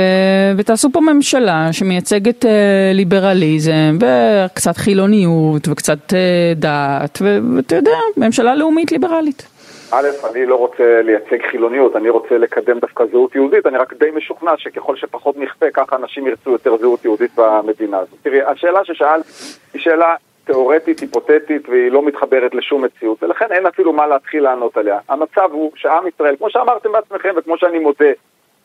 ותעשו 0.59 0.89
פה 0.93 1.01
ממשלה 1.01 1.69
שמייצגת 1.73 2.45
uh, 2.45 2.49
ליברליזם 2.95 3.99
וקצת 4.01 4.77
חילוניות 4.77 5.69
וקצת 5.69 5.99
uh, 6.11 6.15
דת, 6.57 7.19
ואתה 7.57 7.77
יודע, 7.77 7.99
ממשלה 8.17 8.55
לאומית 8.55 8.93
ליברלית. 8.93 9.47
א', 9.91 10.09
אני 10.31 10.47
לא 10.47 10.57
רוצה 10.57 11.03
לייצג 11.03 11.47
חילוניות, 11.51 11.97
אני 11.97 12.11
רוצה 12.11 12.39
לקדם 12.39 12.79
דווקא 12.79 13.05
זהות 13.11 13.35
יהודית, 13.35 13.67
אני 13.67 13.79
רק 13.79 13.95
די 13.99 14.11
משוכנע 14.15 14.53
שככל 14.57 14.97
שפחות 14.97 15.37
נכפה, 15.39 15.67
ככה 15.75 15.97
אנשים 15.97 16.27
ירצו 16.27 16.51
יותר 16.51 16.77
זהות 16.77 17.05
יהודית 17.05 17.31
במדינה 17.37 17.99
הזאת. 17.99 18.19
תראי, 18.23 18.43
השאלה 18.43 18.85
ששאלת 18.85 19.25
היא 19.75 19.83
שאלה 19.83 20.15
תיאורטית, 20.45 21.01
היפותטית, 21.01 21.69
והיא 21.69 21.91
לא 21.91 22.07
מתחברת 22.07 22.55
לשום 22.55 22.85
מציאות, 22.85 23.23
ולכן 23.23 23.47
אין 23.51 23.67
אפילו 23.67 23.93
מה 23.93 24.07
להתחיל 24.07 24.43
לענות 24.43 24.77
עליה. 24.77 24.99
המצב 25.09 25.49
הוא 25.53 25.73
שעם 25.77 26.07
ישראל, 26.07 26.37
כמו 26.37 26.51
שאמרתם 26.51 26.93
בעצמכם 26.93 27.35
וכמו 27.37 27.59
שאני 27.59 27.79
מודה, 27.79 28.11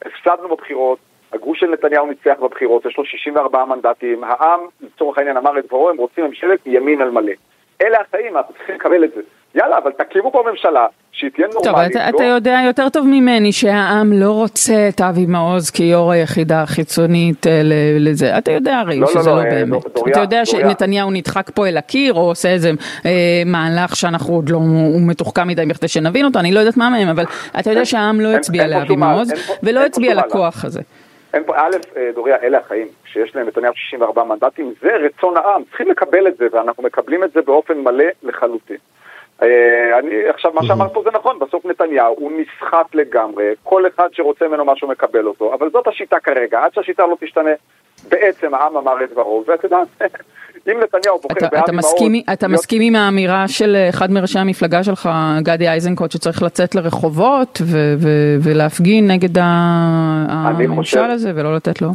הפסדנו 0.06 0.50
בבחירות, 0.50 1.00
הגוש 1.34 1.60
של 1.60 1.68
נתניהו 1.68 2.06
ניצח 2.06 2.40
בבחירות, 2.42 2.86
יש 2.86 2.98
לו 2.98 3.06
64 3.06 3.66
מנדטים, 3.66 4.24
העם, 4.24 4.60
לצורך 4.82 5.18
העניין, 5.18 5.38
אמר 5.38 5.60
את 5.60 5.66
דברו, 5.66 5.90
הם 5.90 5.98
רוצים 5.98 6.26
ממשלת 6.26 6.60
ימין 6.66 7.02
על 7.02 7.12
מלא. 7.12 7.34
אלה 7.82 8.02
החיים, 8.02 8.38
אנחנו 8.38 8.54
צריכים 8.54 8.76
לקבל 8.76 9.04
את 9.04 9.12
זה. 9.14 9.22
יאללה, 9.56 9.78
אבל 9.78 9.92
תקימו 9.92 10.32
פה 10.32 10.44
ממשלה 10.52 10.88
שהיא 11.12 11.32
תהיה 11.32 11.48
נורמלית. 11.54 11.94
טוב, 11.94 12.02
אתה, 12.02 12.12
לא... 12.12 12.16
אתה 12.16 12.24
יודע 12.24 12.60
יותר 12.66 12.90
טוב 12.90 13.08
ממני 13.08 13.52
שהעם 13.52 14.14
לא 14.14 14.32
רוצה 14.32 14.90
את 14.90 15.02
אבי 15.02 15.26
מעוז 15.26 15.70
כיו"ר 15.70 16.12
היחידה 16.12 16.62
החיצונית 16.62 17.48
אה, 17.48 17.62
לזה. 18.00 18.38
אתה 18.38 18.52
יודע 18.52 18.78
הרי 18.78 19.00
לא, 19.00 19.02
לא 19.02 19.08
שזה 19.08 19.30
לא, 19.30 19.36
לא, 19.36 19.44
לא 19.44 19.50
באמת. 19.50 19.70
דור, 19.70 20.08
אתה 20.10 20.20
יודע 20.20 20.44
דוריה. 20.44 20.46
שנתניהו 20.46 21.12
נדחק 21.12 21.50
פה 21.56 21.68
אל 21.68 21.78
הקיר, 21.78 22.14
או 22.14 22.20
עושה 22.22 22.50
איזה 22.50 22.72
אה, 23.06 23.12
מהלך 23.46 23.96
שאנחנו 23.96 24.34
עוד 24.34 24.50
לא, 24.50 24.58
הוא 24.58 25.02
מתוחכם 25.08 25.48
מדי 25.48 25.66
בכדי 25.66 25.88
שנבין 25.88 26.26
אותו, 26.26 26.40
אני 26.40 26.52
לא 26.52 26.60
יודעת 26.60 26.78
מה 26.78 26.90
מהם, 26.90 27.08
אבל 27.08 27.24
אתה 27.60 27.70
יודע 27.70 27.86
שהעם 27.86 28.22
לא 28.22 28.28
הצביע 28.28 28.68
לאבי 28.68 28.96
מעוז, 28.96 29.34
ולא 29.64 29.80
הצביע 29.80 30.14
לכוח 30.16 30.66
הזה. 30.66 30.82
אין 31.34 31.44
פה, 31.44 31.54
א', 31.58 31.76
אה, 31.98 32.10
דוריה, 32.16 32.36
אלה 32.44 32.58
החיים, 32.58 32.88
שיש 33.06 33.36
להם 33.36 33.48
נתניהו 33.48 33.74
64 33.76 34.24
מנדטים, 34.24 34.74
זה 34.82 34.90
רצון 34.96 35.38
העם, 35.38 35.64
צריכים 35.70 35.92
לקבל 35.92 36.28
את 36.28 36.38
זה, 36.38 36.48
ואנחנו 36.52 36.84
מקבלים 36.84 37.24
את 37.24 37.32
זה 37.34 37.42
באופן 37.42 37.78
מלא 37.78 38.06
לחלוטין. 38.24 38.78
אה, 39.44 39.48
אני, 40.00 40.30
עכשיו, 40.30 40.52
מה 40.54 40.64
שאמרת 40.64 40.94
פה 40.94 41.02
זה 41.04 41.10
נכון, 41.14 41.40
בסוף 41.40 41.66
נתניהו 41.66 42.16
הוא 42.20 42.32
נסחט 42.32 42.96
לגמרי, 42.96 43.46
כל 43.64 43.84
אחד 43.88 44.08
שרוצה 44.12 44.48
ממנו 44.48 44.66
משהו 44.66 44.88
מקבל 44.88 45.26
אותו, 45.28 45.54
אבל 45.54 45.70
זאת 45.72 45.88
השיטה 45.88 46.20
כרגע, 46.20 46.60
עד 46.64 46.74
שהשיטה 46.74 47.04
לא 47.08 47.18
תשתנה, 47.22 47.50
בעצם 48.10 48.54
העם 48.54 48.78
אמר 48.78 49.04
את 49.04 49.12
דברו, 49.12 49.44
ואת 49.48 49.64
יודעת, 49.64 49.88
אם 50.72 50.80
נתניהו 50.84 51.20
בוחר 51.20 51.36
אתה, 51.38 51.48
באבי 51.52 51.64
אתה 51.64 51.72
מעוז... 51.72 51.86
מסכים, 51.86 52.22
אתה 52.34 52.48
להיות- 52.48 52.60
מסכים 52.60 52.82
עם 52.82 52.96
האמירה 52.96 53.48
של 53.48 53.76
אחד 53.90 54.12
מראשי 54.12 54.40
המפלגה 54.40 54.84
שלך, 54.84 55.10
גדי 55.42 55.70
איזנקוט, 55.72 56.12
שצריך 56.12 56.44
לצאת 56.44 56.76
לרחובות 56.76 57.62
ולהפגין 58.42 59.12
נגד 59.12 59.38
הממשל 59.40 61.00
הזה 61.12 61.32
ולא 61.36 61.56
לתת 61.56 61.82
לו? 61.82 61.90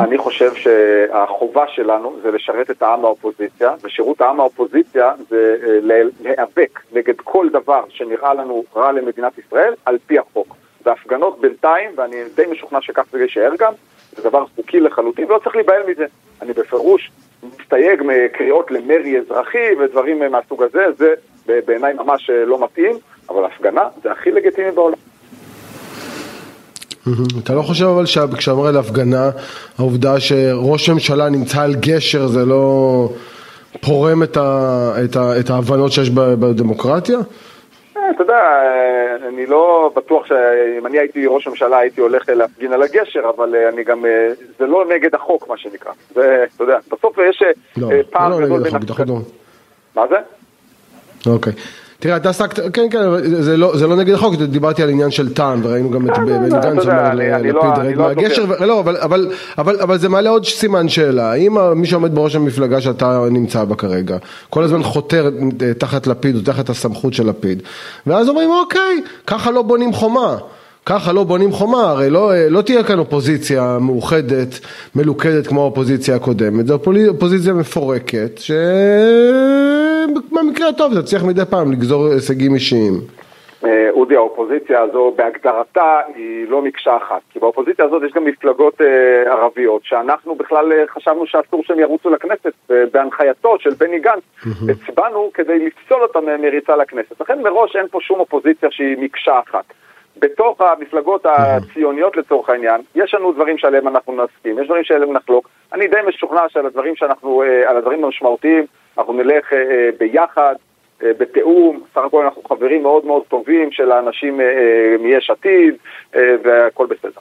אני 0.00 0.18
חושב 0.18 0.54
שהחובה 0.54 1.64
שלנו 1.68 2.16
זה 2.22 2.30
לשרת 2.30 2.70
את 2.70 2.82
העם 2.82 3.04
האופוזיציה, 3.04 3.74
ושירות 3.82 4.20
העם 4.20 4.40
האופוזיציה 4.40 5.12
זה 5.28 5.56
אה, 5.62 6.00
להיאבק 6.20 6.80
נגד 6.92 7.20
כל 7.24 7.48
דבר 7.52 7.84
שנראה 7.88 8.34
לנו 8.34 8.64
רע 8.76 8.92
למדינת 8.92 9.38
ישראל 9.38 9.74
על 9.84 9.98
פי 10.06 10.18
החוק. 10.18 10.56
והפגנות 10.84 11.40
בינתיים, 11.40 11.90
ואני 11.96 12.16
די 12.34 12.42
משוכנע 12.50 12.80
שכך 12.80 13.04
זה 13.12 13.22
יישאר 13.22 13.50
גם, 13.58 13.72
זה 14.16 14.22
דבר 14.22 14.46
חוקי 14.56 14.80
לחלוטין, 14.80 15.24
ולא 15.24 15.38
צריך 15.38 15.56
להיבהל 15.56 15.82
מזה. 15.88 16.06
אני 16.42 16.52
בפירוש 16.52 17.10
מסתייג 17.42 18.02
מקריאות 18.02 18.70
למרי 18.70 19.18
אזרחי 19.18 19.74
ודברים 19.78 20.22
מהסוג 20.30 20.62
הזה, 20.62 20.84
זה 21.46 21.60
בעיניי 21.66 21.94
ממש 21.94 22.30
אה, 22.30 22.44
לא 22.44 22.64
מתאים, 22.64 22.96
אבל 23.28 23.44
הפגנה 23.44 23.88
זה 24.02 24.12
הכי 24.12 24.30
לגיטימי 24.30 24.70
בעולם. 24.70 25.03
אתה 27.42 27.54
לא 27.54 27.62
חושב 27.62 27.84
אבל 27.84 28.06
שכשאתה 28.06 28.50
אומר 28.50 28.68
על 28.68 28.76
הפגנה, 28.76 29.30
העובדה 29.78 30.20
שראש 30.20 30.90
ממשלה 30.90 31.28
נמצא 31.28 31.62
על 31.62 31.74
גשר 31.74 32.26
זה 32.26 32.44
לא 32.44 33.08
פורם 33.80 34.22
את, 34.22 34.36
ה, 34.36 34.92
את, 35.04 35.16
ה, 35.16 35.40
את 35.40 35.50
ההבנות 35.50 35.92
שיש 35.92 36.10
בדמוקרטיה? 36.10 37.18
אה, 37.96 38.10
אתה 38.10 38.22
יודע, 38.22 38.34
אה, 38.34 39.28
אני 39.28 39.46
לא 39.46 39.92
בטוח 39.96 40.26
שאם 40.26 40.86
אני 40.86 40.98
הייתי 40.98 41.26
ראש 41.26 41.48
ממשלה 41.48 41.78
הייתי 41.78 42.00
הולך 42.00 42.28
אה, 42.28 42.34
להפגין 42.34 42.72
על 42.72 42.82
הגשר, 42.82 43.20
אבל 43.36 43.56
אני 43.72 43.84
גם, 43.84 44.04
זה 44.58 44.66
לא 44.66 44.84
נגד 44.94 45.14
החוק 45.14 45.48
מה 45.48 45.56
שנקרא. 45.56 45.92
זה, 46.14 46.44
אתה 46.54 46.64
יודע, 46.64 46.78
בסוף 46.92 47.18
יש 47.30 47.42
לא, 47.76 47.90
אה, 47.90 47.96
זה 47.96 48.02
פער 48.10 48.28
לא 48.28 48.40
גדול 48.40 48.60
נגד 48.60 48.70
בין... 48.70 48.76
החוק, 48.76 49.00
לדבר. 49.00 49.18
מה 49.94 50.02
זה? 50.08 50.16
אוקיי. 51.30 51.52
תראה, 52.04 52.16
אתה 52.16 52.28
עסקת, 52.30 52.60
כן, 52.72 52.86
כן, 52.90 52.98
זה 53.42 53.56
לא, 53.56 53.76
זה 53.76 53.86
לא 53.86 53.96
נגד 53.96 54.14
החוק, 54.14 54.34
דיברתי 54.34 54.82
על 54.82 54.88
עניין 54.88 55.10
של 55.10 55.34
טעם, 55.34 55.60
וראינו 55.64 55.90
גם 55.90 56.10
את 56.10 56.16
כן, 56.16 56.24
בני 56.26 56.48
אתה 56.48 56.58
גנץ 56.60 56.84
יודע, 56.84 57.12
אומר 57.12 57.14
ללפיד 57.14 57.54
לא- 57.54 57.60
רד 57.62 57.78
אני 57.78 57.94
לא 57.94 58.02
מהגשר, 58.02 58.42
דובר. 58.42 58.54
ו- 58.60 58.66
לא, 58.66 58.80
אבל, 58.80 58.96
אבל, 58.96 59.30
אבל, 59.58 59.80
אבל 59.80 59.98
זה 59.98 60.08
מעלה 60.08 60.30
עוד 60.30 60.44
סימן 60.44 60.88
שאלה, 60.88 61.32
האם 61.32 61.56
מי 61.76 61.86
שעומד 61.86 62.14
בראש 62.14 62.36
המפלגה 62.36 62.80
שאתה 62.80 63.20
נמצא 63.30 63.64
בה 63.64 63.74
כרגע, 63.74 64.16
כל 64.50 64.62
הזמן 64.64 64.82
חותר 64.82 65.30
אה, 65.62 65.74
תחת 65.74 66.06
לפיד 66.06 66.36
או 66.36 66.40
תחת 66.40 66.68
הסמכות 66.70 67.14
של 67.14 67.28
לפיד, 67.28 67.62
ואז 68.06 68.28
אומרים 68.28 68.50
אוקיי, 68.50 69.02
ככה 69.26 69.50
לא 69.50 69.62
בונים 69.62 69.92
חומה. 69.92 70.36
ככה 70.86 71.12
לא 71.12 71.24
בונים 71.24 71.50
חומה, 71.50 71.90
הרי 71.90 72.10
לא, 72.10 72.32
אה, 72.32 72.46
לא 72.50 72.62
תהיה 72.62 72.84
כאן 72.84 72.98
אופוזיציה 72.98 73.78
מאוחדת, 73.80 74.60
מלוכדת 74.96 75.46
כמו 75.46 75.62
האופוזיציה 75.62 76.16
הקודמת, 76.16 76.66
זו 76.66 76.78
אופוזיציה 77.08 77.52
מפורקת, 77.54 78.38
שבמקרה 80.28 80.68
הטוב 80.68 81.00
תצליח 81.00 81.24
מדי 81.24 81.44
פעם 81.50 81.72
לגזור 81.72 82.06
הישגים 82.06 82.54
אישיים. 82.54 82.92
אה, 83.64 83.90
אודי, 83.90 84.16
האופוזיציה 84.16 84.80
הזו 84.82 85.14
בהגדרתה 85.16 86.00
היא 86.14 86.48
לא 86.48 86.62
מקשה 86.62 86.96
אחת. 86.96 87.20
כי 87.30 87.38
באופוזיציה 87.38 87.84
הזאת 87.84 88.02
יש 88.06 88.12
גם 88.12 88.24
מפלגות 88.24 88.80
אה, 88.80 89.32
ערביות, 89.32 89.82
שאנחנו 89.84 90.34
בכלל 90.34 90.72
אה, 90.72 90.84
חשבנו 90.88 91.26
שאסור 91.26 91.62
שהם 91.64 91.78
ירוצו 91.78 92.10
לכנסת, 92.10 92.52
אה, 92.70 92.76
בהנחייתו 92.92 93.56
של 93.58 93.70
בני 93.70 93.98
גנץ. 93.98 94.22
הצבענו 94.70 95.30
כדי 95.34 95.66
לפסול 95.66 96.02
אותם 96.02 96.24
מריצה 96.42 96.76
לכנסת. 96.76 97.20
לכן 97.20 97.42
מראש 97.42 97.76
אין 97.76 97.86
פה 97.90 97.98
שום 98.00 98.20
אופוזיציה 98.20 98.68
שהיא 98.70 98.96
מקשה 98.98 99.40
אחת. 99.48 99.64
בתוך 100.16 100.60
המפלגות 100.60 101.26
הציוניות 101.26 102.16
לצורך 102.16 102.48
העניין, 102.48 102.80
יש 102.94 103.14
לנו 103.14 103.32
דברים 103.32 103.58
שעליהם 103.58 103.88
אנחנו 103.88 104.12
נסכים, 104.24 104.58
יש 104.58 104.66
דברים 104.66 104.84
שעליהם 104.84 105.12
נחלוק. 105.12 105.48
אני 105.72 105.88
די 105.88 105.96
משוכנע 106.08 106.40
שעל 106.48 106.66
הדברים 106.66 106.96
שאנחנו, 106.96 107.42
אה, 107.42 107.70
על 107.70 107.76
הדברים 107.76 108.04
המשמעותיים, 108.04 108.64
אנחנו 108.98 109.12
נלך 109.12 109.52
אה, 109.52 109.58
אה, 109.58 109.88
ביחד. 109.98 110.54
בתיאום, 111.02 111.80
סך 111.94 112.00
הכל 112.06 112.24
אנחנו 112.24 112.42
חברים 112.42 112.82
מאוד 112.82 113.04
מאוד 113.04 113.22
טובים 113.28 113.72
של 113.72 113.92
האנשים 113.92 114.40
מיש 115.00 115.30
עתיד, 115.30 115.74
והכל 116.14 116.86
בסדר. 116.86 117.20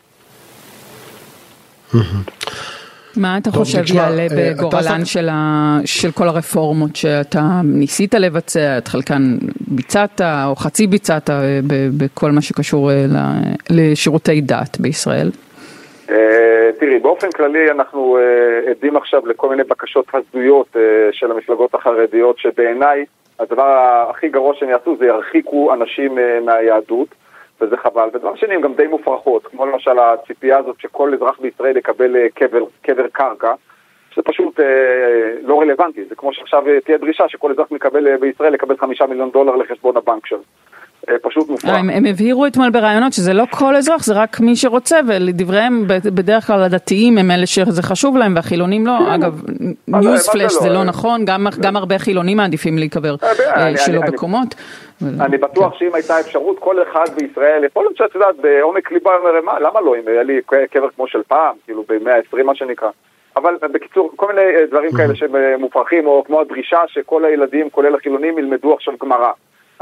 מה 3.17 3.37
אתה 3.37 3.51
טוב, 3.51 3.59
חושב 3.63 3.81
תשמע, 3.83 3.97
יעלה 4.01 4.21
אה, 4.21 4.27
בגורלן 4.37 4.95
אתה- 4.97 5.05
של, 5.05 5.29
ה... 5.31 5.77
של 5.85 6.11
כל 6.11 6.27
הרפורמות 6.27 6.95
שאתה 6.95 7.41
ניסית 7.63 8.13
לבצע, 8.13 8.77
את 8.77 8.87
חלקן 8.87 9.37
ביצעת 9.67 10.21
או 10.21 10.55
חצי 10.55 10.87
ביצעת 10.87 11.29
אה, 11.29 11.59
בכל 11.97 12.31
מה 12.31 12.41
שקשור 12.41 12.91
אה, 12.91 13.05
ל- 13.09 13.43
לשירותי 13.69 14.41
דת 14.41 14.77
בישראל? 14.79 15.31
תראי, 16.79 16.99
באופן 17.01 17.31
כללי 17.31 17.71
אנחנו 17.71 18.17
עדים 18.71 18.97
עכשיו 18.97 19.27
לכל 19.27 19.49
מיני 19.49 19.63
בקשות 19.63 20.05
הזויות 20.13 20.75
של 21.11 21.31
המפלגות 21.31 21.73
החרדיות, 21.75 22.37
שבעיניי 22.39 23.05
הדבר 23.39 23.77
הכי 24.09 24.29
גרוע 24.29 24.53
שהם 24.59 24.69
יעשו 24.69 24.95
זה 24.99 25.05
ירחיקו 25.05 25.73
אנשים 25.73 26.17
מהיהדות, 26.45 27.07
וזה 27.63 27.77
חבל. 27.77 28.09
ודבר 28.13 28.35
שני, 28.35 28.55
הן 28.55 28.61
גם 28.61 28.73
די 28.73 28.87
מופרכות, 28.87 29.47
כמו 29.47 29.65
למשל 29.65 29.99
הציפייה 29.99 30.57
הזאת 30.57 30.79
שכל 30.79 31.13
אזרח 31.13 31.39
בישראל 31.39 31.77
יקבל 31.77 32.15
אה, 32.15 32.27
קבר, 32.35 32.63
קבר 32.81 33.07
קרקע. 33.11 33.53
זה 34.15 34.21
פשוט 34.21 34.59
אה, 34.59 34.65
לא 35.41 35.61
רלוונטי, 35.61 36.05
זה 36.09 36.15
כמו 36.15 36.33
שעכשיו 36.33 36.67
אה, 36.67 36.81
תהיה 36.81 36.97
דרישה 36.97 37.29
שכל 37.29 37.51
אזרח 37.51 37.71
מקבל 37.71 38.07
אה, 38.07 38.17
בישראל 38.17 38.55
יקבל 38.55 38.77
חמישה 38.77 39.05
מיליון 39.05 39.31
דולר 39.31 39.55
לחשבון 39.55 39.97
הבנק 39.97 40.25
שלו. 40.25 40.43
אה, 41.09 41.15
פשוט 41.21 41.49
מופרך. 41.49 41.71
אה, 41.71 41.77
הם, 41.77 41.89
הם 41.89 42.05
הבהירו 42.05 42.45
אתמול 42.47 42.69
בראיונות 42.69 43.13
שזה 43.13 43.33
לא 43.33 43.43
כל 43.51 43.75
אזרח, 43.75 44.03
זה 44.03 44.13
רק 44.13 44.39
מי 44.39 44.55
שרוצה, 44.55 44.99
ולדבריהם 45.07 45.83
בדרך 45.87 46.47
כלל 46.47 46.63
הדתיים 46.63 47.17
הם 47.17 47.31
אלה 47.31 47.45
שזה 47.45 47.83
חשוב 47.83 48.17
להם 48.17 48.35
והחילונים 48.35 48.87
לא. 48.87 49.15
אגב, 49.15 49.41
מה 49.87 50.01
זה- 50.01 50.09
ניוז 50.09 50.29
פלאש 50.29 50.53
זה 50.53 50.67
לא? 50.69 50.73
לא 50.73 50.83
נכון, 50.83 51.25
גם, 51.25 51.47
גם 51.61 51.75
הרבה 51.75 51.99
חילונים 51.99 52.37
מעדיפים 52.37 52.77
להיקבר 52.77 53.15
אה, 53.23 53.29
אה, 53.69 53.77
שלא 53.77 54.01
בקומות. 54.01 54.55
אני 55.21 55.37
בטוח 55.37 55.73
שאם 55.79 55.95
הייתה 55.95 56.19
אפשרות, 56.19 56.59
כל 56.59 56.75
אחד 56.83 57.05
בישראל, 57.17 57.63
יכול 57.63 57.83
להיות 57.83 57.97
שאת 57.97 58.15
יודעת, 58.15 58.35
בעומק 58.41 58.91
ליבה 58.91 59.11
למה 59.61 59.81
לא, 59.81 59.95
אם 59.95 60.07
היה 60.07 60.23
לי 60.23 60.41
קבר 60.71 60.87
כמו 60.95 61.07
של 61.07 61.19
פעם, 61.27 61.55
כאילו 61.65 61.83
במאה 61.89 62.15
ה-20 62.15 62.43
מה 62.43 62.55
שנקרא. 62.55 62.89
אבל 63.35 63.53
בקיצור, 63.73 64.11
כל 64.15 64.27
מיני 64.27 64.41
אה, 64.41 64.65
דברים 64.69 64.91
כאלה 64.97 65.15
שהם 65.15 65.35
אה, 65.35 65.57
מופרכים, 65.59 66.07
או 66.07 66.23
כמו 66.27 66.41
הדרישה 66.41 66.77
שכל 66.87 67.25
הילדים, 67.25 67.69
כולל 67.69 67.95
החילונים, 67.95 68.37
ילמדו 68.37 68.73
עכשיו 68.73 68.93
גמרא. 69.01 69.31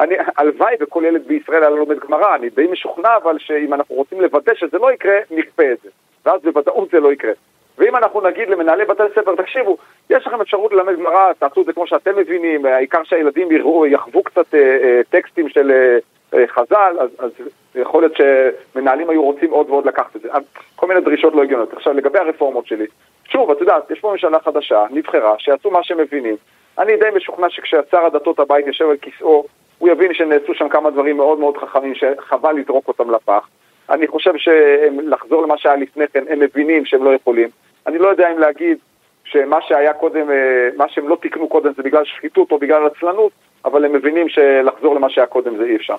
אני, 0.01 0.15
הלוואי 0.37 0.75
וכל 0.79 1.03
ילד 1.05 1.27
בישראל 1.27 1.63
היה 1.63 1.69
לומד 1.69 1.99
גמרא, 1.99 2.35
אני 2.35 2.49
די 2.49 2.67
משוכנע 2.67 3.17
אבל 3.17 3.39
שאם 3.39 3.73
אנחנו 3.73 3.95
רוצים 3.95 4.21
לוודא 4.21 4.53
שזה 4.55 4.77
לא 4.77 4.91
יקרה, 4.91 5.17
נכפה 5.31 5.63
את 5.71 5.77
זה. 5.83 5.89
ואז 6.25 6.41
בוודאות 6.41 6.89
זה 6.91 6.99
לא 6.99 7.13
יקרה. 7.13 7.31
ואם 7.77 7.95
אנחנו 7.95 8.21
נגיד 8.21 8.49
למנהלי 8.49 8.85
בתי 8.85 9.03
ספר, 9.15 9.35
תקשיבו, 9.35 9.77
יש 10.09 10.27
לכם 10.27 10.41
אפשרות 10.41 10.73
ללמד 10.73 10.95
גמרא, 10.95 11.33
תעשו 11.33 11.61
את 11.61 11.65
זה 11.65 11.73
כמו 11.73 11.87
שאתם 11.87 12.17
מבינים, 12.17 12.65
העיקר 12.65 13.03
שהילדים 13.03 13.51
יראו, 13.51 13.85
יחוו 13.85 14.23
קצת 14.23 14.55
אה, 14.55 14.59
אה, 14.59 15.01
טקסטים 15.09 15.49
של 15.49 15.71
אה, 15.71 15.97
אה, 16.39 16.47
חז"ל, 16.47 16.95
אז, 16.99 17.09
אז 17.19 17.31
יכול 17.75 18.01
להיות 18.01 18.13
שמנהלים 18.15 19.09
היו 19.09 19.23
רוצים 19.23 19.51
עוד 19.51 19.69
ועוד 19.69 19.85
לקחת 19.85 20.15
את 20.15 20.21
זה. 20.21 20.29
כל 20.75 20.87
מיני 20.87 21.01
דרישות 21.01 21.35
לא 21.35 21.43
הגיוניות. 21.43 21.73
עכשיו, 21.73 21.93
לגבי 21.93 22.19
הרפורמות 22.19 22.67
שלי, 22.67 22.85
שוב, 23.29 23.51
את 23.51 23.61
יודעת, 23.61 23.91
יש 23.91 23.99
פה 23.99 24.11
ממשלה 24.11 24.39
חדשה, 24.39 24.85
נבחרה, 24.89 25.35
שיעשו 25.39 25.71
מה 25.71 25.83
שהם 25.83 25.97
מבינים. 25.97 26.35
אני 26.79 26.97
די 26.97 27.09
משוכנע 27.15 27.49
שכששר 27.49 28.05
הדתות 28.05 28.39
הבית 28.39 28.67
יושב 28.67 28.89
על 28.89 28.97
כיסאו, 28.97 29.45
הוא 29.81 29.89
יבין 29.89 30.13
שנעשו 30.13 30.53
שם 30.53 30.69
כמה 30.69 30.91
דברים 30.91 31.17
מאוד 31.17 31.39
מאוד 31.39 31.57
חכמים 31.57 31.93
שחבל 31.95 32.51
לזרוק 32.51 32.87
אותם 32.87 33.11
לפח. 33.11 33.47
אני 33.89 34.07
חושב 34.07 34.31
שלחזור 34.37 35.43
למה 35.43 35.57
שהיה 35.57 35.75
לפני 35.75 36.07
כן, 36.13 36.23
הם 36.29 36.39
מבינים 36.39 36.85
שהם 36.85 37.03
לא 37.03 37.09
יכולים. 37.09 37.49
אני 37.87 37.97
לא 37.97 38.07
יודע 38.07 38.31
אם 38.31 38.39
להגיד 38.39 38.77
שמה 39.23 39.57
שהיה 39.61 39.93
קודם, 39.93 40.31
אה, 40.31 40.69
מה 40.77 40.85
שהם 40.89 41.07
לא 41.07 41.17
תיקנו 41.21 41.47
קודם 41.47 41.71
זה 41.77 41.83
בגלל 41.83 42.05
שחיתות 42.05 42.51
או 42.51 42.57
בגלל 42.57 42.87
עצלנות, 42.87 43.31
אבל 43.65 43.85
הם 43.85 43.93
מבינים 43.93 44.29
שלחזור 44.29 44.95
למה 44.95 45.09
שהיה 45.09 45.27
קודם 45.27 45.57
זה 45.57 45.63
אי 45.63 45.75
אפשר. 45.75 45.95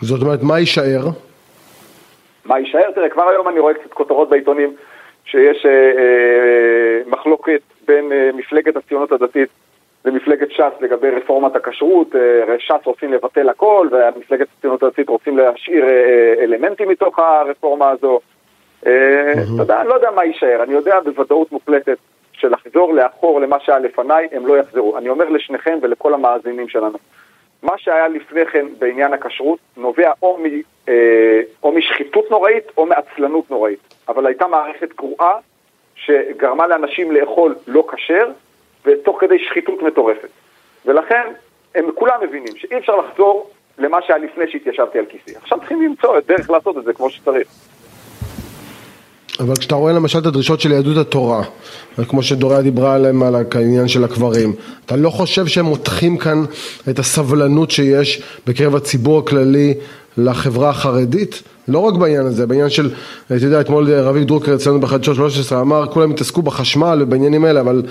זאת 0.00 0.22
אומרת, 0.22 0.42
מה 0.42 0.58
יישאר? 0.58 1.02
מה 2.44 2.58
יישאר? 2.58 2.90
תראה, 2.94 3.08
כבר 3.08 3.28
היום 3.28 3.48
אני 3.48 3.60
רואה 3.60 3.74
קצת 3.74 3.92
כותרות 3.92 4.28
בעיתונים 4.28 4.74
שיש 5.24 5.66
אה, 5.66 5.70
אה, 5.70 7.00
מחלוקת 7.06 7.60
בין 7.86 8.12
אה, 8.12 8.30
מפלגת 8.34 8.76
הציונות 8.76 9.12
הדתית 9.12 9.48
למפלגת 10.06 10.50
ש"ס 10.50 10.80
לגבי 10.80 11.10
רפורמת 11.10 11.56
הכשרות, 11.56 12.16
אה, 12.16 12.58
ש"ס 12.58 12.84
רוצים 12.84 13.12
לבטל 13.12 13.48
הכל 13.48 13.88
ומפלגת 13.92 14.46
הציונות 14.58 14.82
הדתית 14.82 15.08
רוצים 15.08 15.36
להשאיר 15.36 15.84
אה, 15.84 15.90
אה, 15.90 16.44
אלמנטים 16.44 16.88
מתוך 16.88 17.18
הרפורמה 17.18 17.90
הזו. 17.90 18.20
אתה 18.80 18.90
יודע, 19.58 19.80
אני 19.80 19.88
לא 19.88 19.94
יודע 19.94 20.10
מה 20.10 20.24
יישאר, 20.24 20.62
אני 20.62 20.72
יודע 20.72 21.00
בוודאות 21.00 21.52
מוחלטת 21.52 21.98
שלחזור 22.32 22.94
לאחור 22.94 23.40
למה 23.40 23.60
שהיה 23.60 23.78
לפניי, 23.78 24.28
הם 24.32 24.46
לא 24.46 24.58
יחזרו. 24.58 24.98
אני 24.98 25.08
אומר 25.08 25.28
לשניכם 25.28 25.78
ולכל 25.82 26.14
המאזינים 26.14 26.68
שלנו, 26.68 26.98
מה 27.62 27.78
שהיה 27.78 28.08
לפני 28.08 28.46
כן 28.46 28.66
בעניין 28.78 29.12
הכשרות 29.12 29.58
נובע 29.76 30.12
או, 30.22 30.38
מ, 30.38 30.44
אה, 30.88 31.40
או 31.62 31.72
משחיתות 31.72 32.30
נוראית 32.30 32.64
או 32.76 32.86
מעצלנות 32.86 33.50
נוראית. 33.50 33.94
אבל 34.08 34.26
הייתה 34.26 34.46
מערכת 34.46 34.96
גרועה 34.96 35.38
שגרמה 35.94 36.66
לאנשים 36.66 37.12
לאכול 37.12 37.54
לא 37.66 37.86
כשר 37.92 38.30
ותוך 38.86 39.20
כדי 39.20 39.38
שחיתות 39.38 39.82
מטורפת. 39.82 40.28
ולכן 40.86 41.22
הם 41.74 41.84
כולם 41.94 42.14
מבינים 42.22 42.56
שאי 42.56 42.78
אפשר 42.78 42.92
לחזור 42.96 43.50
למה 43.78 43.98
שהיה 44.06 44.18
לפני 44.18 44.44
שהתיישבתי 44.50 44.98
על 44.98 45.04
כיסי. 45.06 45.38
עכשיו 45.42 45.58
צריכים 45.58 45.82
למצוא 45.82 46.18
את 46.18 46.26
דרך 46.26 46.50
לעשות 46.50 46.78
את 46.78 46.84
זה 46.84 46.92
כמו 46.92 47.10
שצריך. 47.10 47.48
אבל 49.40 49.56
כשאתה 49.56 49.74
רואה 49.74 49.92
למשל 49.92 50.18
את 50.18 50.26
הדרישות 50.26 50.60
של 50.60 50.72
יהדות 50.72 50.96
התורה, 50.96 51.42
כמו 52.08 52.22
שדוריה 52.22 52.62
דיברה 52.62 52.94
עליהם 52.94 53.22
על 53.22 53.34
העניין 53.54 53.88
של 53.88 54.04
הקברים, 54.04 54.52
אתה 54.86 54.96
לא 54.96 55.10
חושב 55.10 55.46
שהם 55.46 55.64
מותחים 55.64 56.18
כאן 56.18 56.44
את 56.90 56.98
הסבלנות 56.98 57.70
שיש 57.70 58.22
בקרב 58.46 58.76
הציבור 58.76 59.18
הכללי 59.18 59.74
לחברה 60.16 60.70
החרדית? 60.70 61.42
לא 61.68 61.78
רק 61.78 61.94
בעניין 61.94 62.26
הזה, 62.26 62.46
בעניין 62.46 62.70
של, 62.70 62.90
אתה 63.26 63.34
יודע, 63.34 63.60
אתמול 63.60 63.92
רביב 63.92 64.24
דרוקר 64.24 64.54
אצלנו 64.54 64.80
בחדשות 64.80 65.16
13 65.16 65.60
אמר, 65.60 65.86
כולם 65.86 66.10
התעסקו 66.10 66.42
בחשמל 66.42 66.98
ובעניינים 67.02 67.44
האלה, 67.44 67.60
אבל 67.60 67.82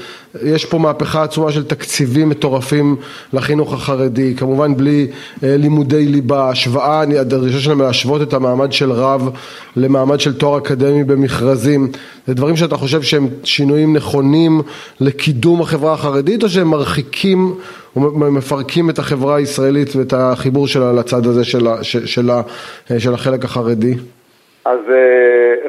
יש 0.44 0.65
פה 0.65 0.77
מהפכה 0.77 1.24
עצומה 1.24 1.51
של 1.51 1.63
תקציבים 1.63 2.29
מטורפים 2.29 2.96
לחינוך 3.34 3.74
החרדי, 3.74 4.34
כמובן 4.38 4.75
בלי 4.75 5.08
אה, 5.44 5.58
לימודי 5.58 6.05
ליבה, 6.05 6.50
השוואה, 6.50 7.01
הדרישה 7.01 7.60
שלהם 7.60 7.82
להשוות 7.82 8.22
את 8.22 8.34
המעמד 8.34 8.72
של 8.72 8.91
רב 8.91 9.29
למעמד 9.75 10.20
של 10.20 10.34
תואר 10.34 10.58
אקדמי 10.58 11.03
במכרזים, 11.03 11.91
זה 12.27 12.34
דברים 12.34 12.55
שאתה 12.55 12.77
חושב 12.77 13.01
שהם 13.01 13.27
שינויים 13.44 13.96
נכונים 13.96 14.62
לקידום 15.00 15.62
החברה 15.62 15.94
החרדית, 15.94 16.44
או 16.44 16.50
שהם 16.50 16.67
מרחיקים 16.67 17.55
ומפרקים 17.96 18.89
את 18.89 19.00
החברה 19.00 19.36
הישראלית 19.36 19.96
ואת 19.96 20.13
החיבור 20.17 20.67
שלה 20.67 20.94
לצד 20.94 21.25
הזה 21.27 21.44
של, 21.44 21.67
של, 21.82 22.05
של, 22.05 22.29
של 23.00 23.13
החלק 23.13 23.46
החרדי? 23.46 23.64
אז 24.65 24.79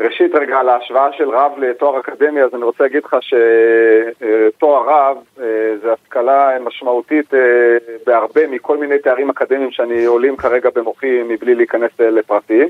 ראשית 0.04 0.34
רגע 0.34 0.58
על 0.58 0.68
ההשוואה 0.68 1.12
של 1.12 1.30
רב 1.30 1.52
לתואר 1.58 2.00
אקדמי, 2.00 2.42
אז 2.42 2.54
אני 2.54 2.64
רוצה 2.64 2.84
להגיד 2.84 3.04
לך 3.04 3.16
שתואר 3.20 4.82
רב 4.86 5.16
זה 5.82 5.92
השכלה 5.92 6.58
משמעותית 6.60 7.30
בהרבה 8.06 8.46
מכל 8.46 8.76
מיני 8.76 8.98
תארים 8.98 9.30
אקדמיים 9.30 9.70
שאני 9.70 10.04
עולים 10.04 10.36
כרגע 10.36 10.70
במוחי 10.74 11.22
מבלי 11.22 11.54
להיכנס 11.54 11.90
לפרטים. 12.00 12.68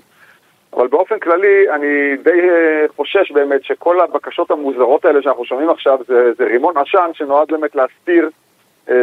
אבל 0.77 0.87
באופן 0.87 1.19
כללי 1.19 1.71
אני 1.71 2.17
די 2.25 2.41
חושש 2.97 3.33
באמת 3.33 3.65
שכל 3.65 4.01
הבקשות 4.01 4.51
המוזרות 4.51 5.05
האלה 5.05 5.23
שאנחנו 5.23 5.45
שומעים 5.45 5.71
עכשיו 5.71 5.99
זה, 6.09 6.33
זה 6.39 6.45
רימון 6.45 6.75
עשן 6.77 7.11
שנועד 7.13 7.49
באמת 7.49 7.75
להסתיר 7.75 8.25
אה, 8.25 8.46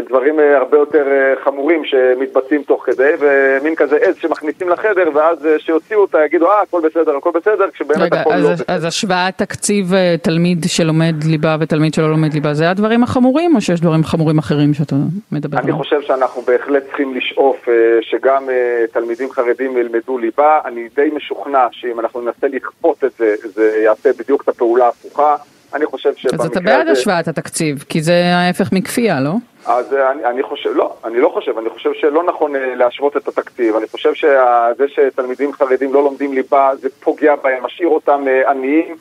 דברים 0.09 0.39
אה, 0.39 0.57
הרבה 0.57 0.77
יותר 0.77 1.07
אה, 1.07 1.33
חמורים 1.43 1.85
שמתבצעים 1.85 2.63
תוך 2.63 2.85
כדי, 2.85 3.11
ומין 3.19 3.75
כזה 3.75 3.97
עז 3.97 4.15
שמכניסים 4.15 4.69
לחדר, 4.69 5.09
ואז 5.13 5.47
שיוציאו 5.57 6.01
אותה 6.01 6.25
יגידו, 6.25 6.51
אה, 6.51 6.61
הכל 6.61 6.81
בסדר, 6.81 7.17
הכל 7.17 7.31
בסדר, 7.35 7.69
כשבאמת 7.73 8.01
רגע, 8.01 8.21
הכל 8.21 8.33
אז, 8.33 8.43
לא 8.43 8.53
בסדר. 8.53 8.65
אז 8.67 8.85
השוואת 8.85 9.37
תקציב 9.37 9.85
תלמיד 10.21 10.65
שלומד 10.67 11.15
ליבה 11.23 11.57
ותלמיד 11.59 11.93
שלא 11.93 12.09
לומד 12.09 12.33
ליבה, 12.33 12.53
זה 12.53 12.69
הדברים 12.69 13.03
החמורים, 13.03 13.55
או 13.55 13.61
שיש 13.61 13.81
דברים 13.81 14.03
חמורים 14.03 14.37
אחרים 14.37 14.73
שאתה 14.73 14.95
מדבר 15.31 15.57
עליהם? 15.57 15.75
אני 15.75 15.83
חושב 15.83 16.01
שאנחנו 16.01 16.41
בהחלט 16.41 16.83
צריכים 16.85 17.15
לשאוף 17.15 17.67
שגם 18.01 18.43
תלמידים 18.91 19.31
חרדים 19.31 19.77
ילמדו 19.77 20.17
ליבה. 20.17 20.59
אני 20.65 20.87
די 20.95 21.09
משוכנע 21.15 21.67
שאם 21.71 21.99
אנחנו 21.99 22.21
ננסה 22.21 22.47
לכפות 22.47 23.03
את 23.03 23.11
זה, 23.17 23.35
זה 23.43 23.81
יעשה 23.83 24.09
בדיוק 24.19 24.43
את 24.43 24.47
הפעולה 24.47 24.85
ההפוכה. 24.85 25.35
אני 25.73 25.85
חושב 25.85 26.15
שבמקרה 26.15 26.39
הזה... 26.39 26.43
אז 26.43 26.51
אתה 26.51 26.59
בעד 26.59 26.87
השוואת 26.87 27.27
התקציב, 27.27 27.83
כי 27.89 28.01
זה 28.01 28.13
ההפך 28.13 28.71
מכפייה, 28.71 29.19
לא? 29.19 29.33
אז 29.65 29.93
אני, 29.93 30.25
אני 30.25 30.43
חושב, 30.43 30.69
לא, 30.75 30.93
אני 31.03 31.19
לא 31.19 31.29
חושב, 31.29 31.57
אני 31.57 31.69
חושב 31.69 31.93
שלא 31.93 32.23
נכון 32.23 32.55
אה, 32.55 32.75
להשוות 32.75 33.17
את 33.17 33.27
התקציב, 33.27 33.75
אני 33.75 33.87
חושב 33.87 34.13
שזה 34.13 34.87
שתלמידים 34.87 35.53
חרדים 35.53 35.93
לא 35.93 36.03
לומדים 36.03 36.33
ליבה 36.33 36.71
זה 36.75 36.89
פוגע 36.99 37.35
בהם, 37.35 37.63
משאיר 37.63 37.87
אותם 37.87 38.23
אה, 38.27 38.51
עניים 38.51 38.95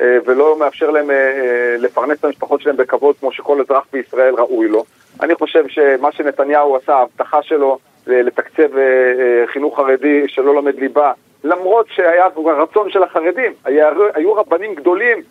אה, 0.00 0.18
ולא 0.26 0.58
מאפשר 0.58 0.90
להם 0.90 1.10
לפרנס 1.78 2.18
את 2.18 2.24
המשפחות 2.24 2.60
שלהם 2.60 2.76
בכבוד 2.76 3.16
כמו 3.20 3.32
שכל 3.32 3.60
אזרח 3.60 3.86
בישראל 3.92 4.34
ראוי 4.34 4.68
לו. 4.68 4.84
אני 5.20 5.34
חושב 5.34 5.64
שמה 5.68 6.12
שנתניהו 6.12 6.76
עשה, 6.76 6.94
ההבטחה 6.94 7.42
שלו 7.42 7.78
לתקצב 8.06 8.68
חינוך 9.46 9.76
חרדי 9.76 10.28
שלא 10.28 10.54
לומד 10.54 10.74
ליבה, 10.74 11.12
למרות 11.44 11.86
שהיה 11.88 12.24
רצון 12.36 12.90
של 12.90 13.02
החרדים, 13.02 13.52
היו 14.14 14.34
רבנים 14.34 14.74
גדולים 14.74 15.18
אה, 15.18 15.22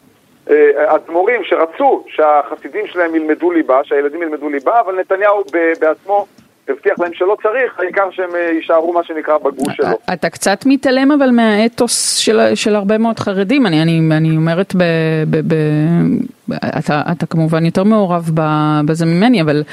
אדמו"רים 0.76 1.42
שרצו 1.44 2.04
שהחסידים 2.08 2.88
שלהם 2.88 3.16
ילמדו 3.16 3.52
ליבה, 3.52 3.80
שהילדים 3.84 4.22
ילמדו 4.22 4.50
ליבה, 4.50 4.80
אבל 4.80 5.00
נתניהו 5.00 5.44
בעצמו 5.80 6.26
הבטיח 6.70 7.00
להם 7.00 7.14
שלא 7.14 7.38
צריך, 7.44 7.80
העיקר 7.80 8.12
שהם 8.12 8.36
אה, 8.36 8.40
יישארו 8.40 8.94
מה 8.94 9.04
שנקרא 9.04 9.38
בגוש 9.38 9.76
שלו. 9.76 9.88
אתה 10.14 10.30
קצת 10.30 10.60
מתעלם 10.66 11.12
אבל 11.12 11.30
מהאתוס 11.32 12.18
של, 12.18 12.56
של 12.56 12.76
הרבה 12.76 12.98
מאוד 12.98 13.20
חרדים, 13.20 13.66
אני, 13.66 13.82
אני, 13.82 14.00
אני 14.12 14.36
אומרת 14.38 14.76
ב... 14.76 14.84
ב, 15.30 15.54
ב 15.54 15.56
אתה, 16.56 17.02
אתה 17.12 17.26
כמובן 17.26 17.66
יותר 17.66 17.84
מעורב 17.84 18.32
בזה 18.86 19.06
ממני, 19.06 19.42
אבל 19.42 19.64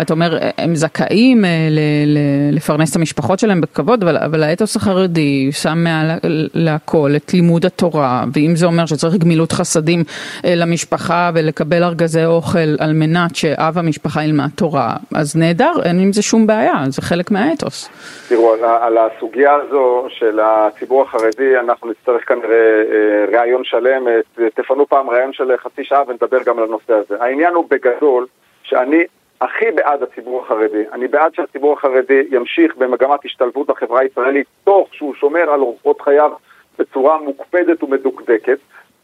אתה 0.00 0.12
אומר, 0.12 0.38
הם 0.58 0.74
זכאים 0.74 1.44
אה, 1.44 1.50
ל, 1.70 1.78
ל, 2.06 2.18
לפרנס 2.56 2.90
את 2.90 2.96
המשפחות 2.96 3.38
שלהם 3.38 3.60
בכבוד, 3.60 4.02
אבל, 4.02 4.16
אבל 4.16 4.42
האתוס 4.42 4.76
החרדי 4.76 5.52
שם 5.52 5.78
מעל 5.84 6.06
להכל 6.54 7.10
את 7.16 7.34
לימוד 7.34 7.66
התורה, 7.66 8.24
ואם 8.34 8.56
זה 8.56 8.66
אומר 8.66 8.86
שצריך 8.86 9.16
גמילות 9.16 9.52
חסדים 9.52 10.04
אה, 10.44 10.54
למשפחה 10.54 11.30
ולקבל 11.34 11.82
ארגזי 11.82 12.24
אוכל 12.24 12.58
על 12.78 12.92
מנת 12.92 13.36
שאב 13.36 13.78
המשפחה 13.78 14.24
ילמד 14.24 14.48
תורה, 14.56 14.94
אז 15.14 15.36
נהדר, 15.36 15.72
אין 15.84 16.00
עם 16.00 16.12
זה 16.12 16.22
שום 16.22 16.46
בעיה, 16.46 16.74
זה 16.88 17.02
חלק 17.02 17.30
מהאתוס. 17.30 17.88
תראו, 18.28 18.52
על, 18.52 18.64
על 18.64 18.98
הסוגיה 18.98 19.54
הזו 19.54 20.06
של 20.08 20.40
הציבור 20.42 21.02
החרדי, 21.02 21.58
אנחנו 21.60 21.90
נצטרך 21.90 22.28
כנראה 22.28 22.82
אה, 22.92 23.40
ראיון 23.40 23.64
שלם, 23.64 24.06
תפנו 24.54 24.86
פעם 24.86 25.10
ראיון 25.10 25.32
של 25.32 25.50
חצי 25.62 25.84
שעה 25.84 26.02
נדבר 26.24 26.42
גם 26.42 26.58
על 26.58 26.64
הנושא 26.64 26.94
הזה. 26.94 27.22
העניין 27.22 27.54
הוא 27.54 27.64
בגדול 27.70 28.26
שאני 28.62 29.04
הכי 29.40 29.70
בעד 29.70 30.02
הציבור 30.02 30.42
החרדי. 30.42 30.84
אני 30.92 31.08
בעד 31.08 31.34
שהציבור 31.34 31.72
החרדי 31.72 32.22
ימשיך 32.30 32.76
במגמת 32.76 33.24
השתלבות 33.24 33.66
בחברה 33.66 34.00
הישראלית 34.00 34.46
תוך 34.64 34.88
שהוא 34.94 35.14
שומר 35.14 35.50
על 35.50 35.60
אורחות 35.60 36.00
חייו 36.00 36.32
בצורה 36.78 37.18
מוקפדת 37.18 37.82
ומדוקדקת, 37.82 38.58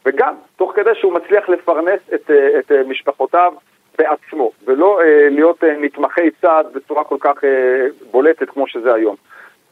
וגם 0.07 0.35
תוך 0.57 0.73
כדי 0.77 0.91
שהוא 0.95 1.13
מצליח 1.13 1.49
לפרנס 1.49 2.01
את, 2.15 2.31
את 2.59 2.73
משפחותיו 2.89 3.53
בעצמו, 3.99 4.51
ולא 4.65 5.01
אה, 5.01 5.29
להיות 5.31 5.65
אה, 5.65 5.77
נתמכי 5.81 6.31
צעד 6.41 6.67
בצורה 6.73 7.05
כל 7.05 7.17
כך 7.21 7.45
אה, 7.45 7.87
בולטת 8.11 8.51
כמו 8.51 8.67
שזה 8.69 8.95
היום. 8.95 9.17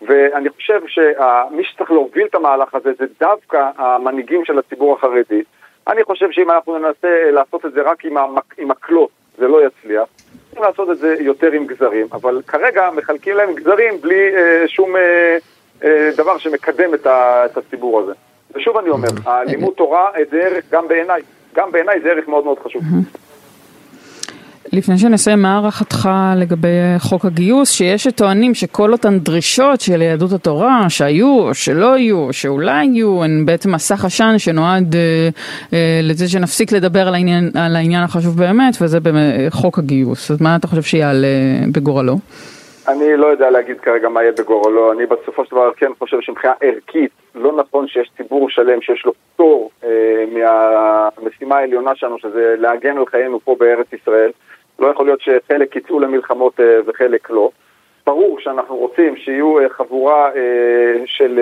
ואני 0.03 0.49
חושב 0.51 0.81
שמי 0.87 1.65
שצריך 1.65 1.91
להוביל 1.91 2.27
את 2.27 2.35
המהלך 2.35 2.75
הזה 2.75 2.91
זה 2.99 3.05
דווקא 3.21 3.71
המנהיגים 3.77 4.45
של 4.45 4.59
הציבור 4.59 4.95
החרדי, 4.95 5.43
אני 5.89 6.05
חושב 6.05 6.31
שאם 6.31 6.51
אנחנו 6.51 6.79
ננסה 6.79 7.31
לעשות 7.31 7.67
את 7.67 7.73
זה 7.73 7.83
רק 7.83 8.05
עם, 8.05 8.17
המק, 8.17 8.55
עם 8.59 8.69
מקלות, 8.69 9.11
זה 9.39 9.49
לא 9.49 9.67
יצליח. 9.67 10.09
צריכים 10.45 10.63
לעשות 10.63 10.91
את 10.91 10.99
זה 10.99 11.15
יותר 11.21 11.53
עם 11.53 11.67
גזרים, 11.67 12.07
אבל 12.13 12.43
כרגע 12.47 12.91
מחלקים 12.97 13.37
להם 13.37 13.55
גזרים 13.55 14.01
בלי 14.01 14.37
אה, 14.37 14.69
שום 14.69 14.97
אה, 14.97 15.39
אה, 15.85 16.11
דבר 16.17 16.39
שמקדם 16.39 16.95
את, 16.95 17.07
ה, 17.07 17.47
את 17.47 17.57
הציבור 17.57 18.01
הזה. 18.01 18.13
ושוב 18.55 18.77
אני 18.77 18.89
אומר, 18.89 19.09
הלימוד 19.27 19.75
תורה 19.75 20.11
זה 20.31 20.41
ערך 20.43 20.65
גם 20.71 20.89
בעיניי, 20.89 21.23
גם 21.55 21.73
בעיניי 21.73 22.01
זה 22.01 22.11
ערך 22.11 22.29
מאוד 22.29 22.45
מאוד 22.45 22.59
חשוב. 22.59 22.83
לפני 24.73 24.99
שנסיים, 24.99 25.43
מה 25.43 25.55
הערכתך 25.55 26.09
לגבי 26.37 26.69
חוק 26.99 27.25
הגיוס, 27.25 27.71
שיש 27.71 28.05
שטוענים 28.05 28.55
שכל 28.55 28.93
אותן 28.93 29.19
דרישות 29.19 29.81
של 29.81 30.03
יהדות 30.03 30.33
התורה, 30.33 30.85
שהיו 30.89 31.41
או 31.41 31.55
שלא 31.55 31.99
יהיו, 31.99 32.17
או 32.17 32.33
שאולי 32.33 32.85
יהיו, 32.85 33.25
הן 33.25 33.47
בעצם 33.47 33.75
מסך 33.75 34.05
עשן 34.05 34.39
שנועד 34.39 34.95
אה, 34.95 35.29
אה, 35.73 36.01
לזה 36.03 36.29
שנפסיק 36.29 36.73
לדבר 36.73 37.09
על 37.09 37.15
העניין, 37.15 37.51
על 37.55 37.77
העניין 37.77 38.03
החשוב 38.03 38.39
באמת, 38.39 38.75
וזה 38.83 39.01
באמת 39.01 39.53
חוק 39.53 39.79
הגיוס. 39.79 40.31
אז 40.31 40.43
מה 40.43 40.57
אתה 40.57 40.67
חושב 40.67 40.83
שיעלה 40.83 41.27
בגורלו? 41.73 42.17
אני 42.89 43.17
לא 43.17 43.27
יודע 43.27 43.51
להגיד 43.51 43.81
כרגע 43.81 44.09
מה 44.09 44.23
יהיה 44.23 44.33
בגורלו, 44.39 44.93
אני 44.93 45.07
בסופו 45.07 45.45
של 45.45 45.51
דבר 45.51 45.71
כן 45.77 45.91
חושב 45.99 46.17
שמבחינה 46.21 46.53
ערכית 46.61 47.11
לא 47.35 47.53
נכון 47.57 47.89
שיש 47.89 48.11
ציבור 48.17 48.51
שלם 48.51 48.81
שיש 48.81 49.07
לו 49.07 49.13
פטור 49.35 49.71
אה, 49.85 50.25
מהמשימה 50.33 51.57
העליונה 51.57 51.95
שלנו, 51.95 52.19
שזה 52.19 52.55
להגן 52.59 52.99
על 52.99 53.07
חיינו 53.07 53.41
פה 53.41 53.57
בארץ 53.59 53.87
ישראל. 53.93 54.31
לא 54.79 54.87
יכול 54.87 55.07
להיות 55.07 55.21
שחלק 55.21 55.77
יצאו 55.77 56.01
למלחמות 56.01 56.61
אה, 56.61 56.65
וחלק 56.87 57.31
לא. 57.31 57.51
ברור 58.07 58.41
שאנחנו 58.41 58.77
רוצים 58.77 59.17
שיהיו 59.17 59.59
אה, 59.59 59.69
חבורה 59.69 60.29
אה, 60.37 61.03
של 61.07 61.41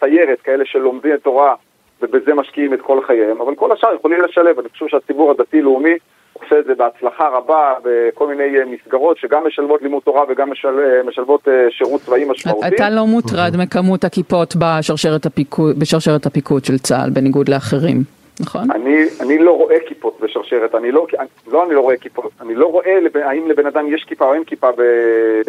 סיירת, 0.00 0.40
כאלה 0.40 0.64
שלומדים 0.66 1.14
את 1.14 1.22
תורה 1.22 1.54
ובזה 2.02 2.34
משקיעים 2.34 2.74
את 2.74 2.80
כל 2.80 3.02
חייהם, 3.06 3.40
אבל 3.40 3.54
כל 3.54 3.72
השאר 3.72 3.94
יכולים 3.94 4.20
לשלב. 4.20 4.58
אני 4.58 4.68
חושב 4.68 4.86
שהציבור 4.88 5.30
הדתי-לאומי 5.30 5.94
עושה 6.32 6.58
את 6.58 6.64
זה 6.64 6.74
בהצלחה 6.74 7.28
רבה 7.28 7.74
בכל 7.84 8.26
מיני 8.28 8.58
מסגרות 8.66 9.18
שגם 9.18 9.46
משלבות 9.46 9.82
לימוד 9.82 10.02
תורה 10.02 10.24
וגם 10.28 10.50
משל, 10.50 11.02
משלבות 11.04 11.48
שירות 11.70 12.00
צבאי 12.00 12.24
משמעותי. 12.24 12.66
אתה 12.66 12.90
לא 12.90 13.06
מוטרד 13.06 13.52
מכמות 13.58 14.04
הכיפות 14.04 14.54
בשרשרת 14.58 15.26
הפיקוד, 15.26 15.78
בשרשרת 15.78 16.26
הפיקוד 16.26 16.64
של 16.64 16.78
צה"ל, 16.78 17.10
בניגוד 17.10 17.48
לאחרים. 17.48 18.21
נכון. 18.40 18.70
אני, 18.70 19.04
אני 19.20 19.38
לא 19.38 19.56
רואה 19.56 19.76
כיפות 19.88 20.20
בשרשרת, 20.20 20.74
אני 20.74 20.92
לא, 20.92 21.06
אני, 21.18 21.28
לא 21.46 21.64
אני 21.66 21.74
לא 21.74 21.80
רואה 21.80 21.96
כיפות, 21.96 22.30
אני 22.40 22.54
לא 22.54 22.66
רואה 22.66 23.00
לב, 23.00 23.16
האם 23.16 23.48
לבן 23.48 23.66
אדם 23.66 23.94
יש 23.94 24.04
כיפה 24.04 24.24
או 24.24 24.34
אין 24.34 24.44
כיפה 24.44 24.72
ב... 24.72 24.80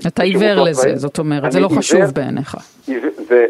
אתה 0.07 0.23
עיוור 0.23 0.63
לזה, 0.63 0.81
צבאי. 0.81 0.97
זאת 0.97 1.19
אומרת, 1.19 1.51
זה 1.51 1.59
לא 1.59 1.65
עיוור, 1.65 1.79
חשוב 1.79 2.01
בעיניך. 2.15 2.57
זה 3.17 3.45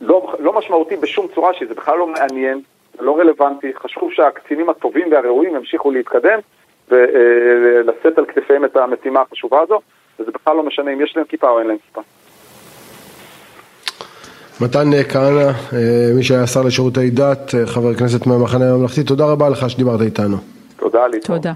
לא, 0.00 0.34
לא 0.38 0.52
משמעותי 0.58 0.96
בשום 0.96 1.26
צורה 1.34 1.54
שזה 1.54 1.74
בכלל 1.74 1.98
לא 1.98 2.06
מעניין, 2.06 2.60
זה 2.98 3.02
לא 3.02 3.18
רלוונטי, 3.18 3.72
חשוב 3.74 4.12
שהקצינים 4.12 4.70
הטובים 4.70 5.12
והראויים 5.12 5.56
ימשיכו 5.56 5.90
להתקדם 5.90 6.38
ולשאת 6.88 8.18
על 8.18 8.26
כתפיהם 8.26 8.64
את 8.64 8.76
המשימה 8.76 9.20
החשובה 9.20 9.60
הזו, 9.60 9.80
וזה 10.20 10.30
בכלל 10.30 10.56
לא 10.56 10.62
משנה 10.62 10.92
אם 10.92 11.00
יש 11.00 11.16
להם 11.16 11.26
כיפה 11.26 11.48
או 11.48 11.58
אין 11.58 11.66
להם 11.66 11.76
כיפה. 11.86 12.02
מתן 14.60 14.90
כהנא, 15.08 15.52
מי 16.14 16.22
שהיה 16.22 16.46
שר 16.46 16.62
לשירותי 16.62 17.10
דת, 17.10 17.54
חבר 17.66 17.90
הכנסת 17.90 18.26
מהמחנה 18.26 18.70
הממלכתי, 18.70 19.02
תודה 19.02 19.24
רבה 19.24 19.48
לך 19.48 19.70
שדיברת 19.70 20.00
איתנו. 20.00 20.36
תודה, 20.76 21.06
ליטון. 21.06 21.36
תודה. 21.36 21.52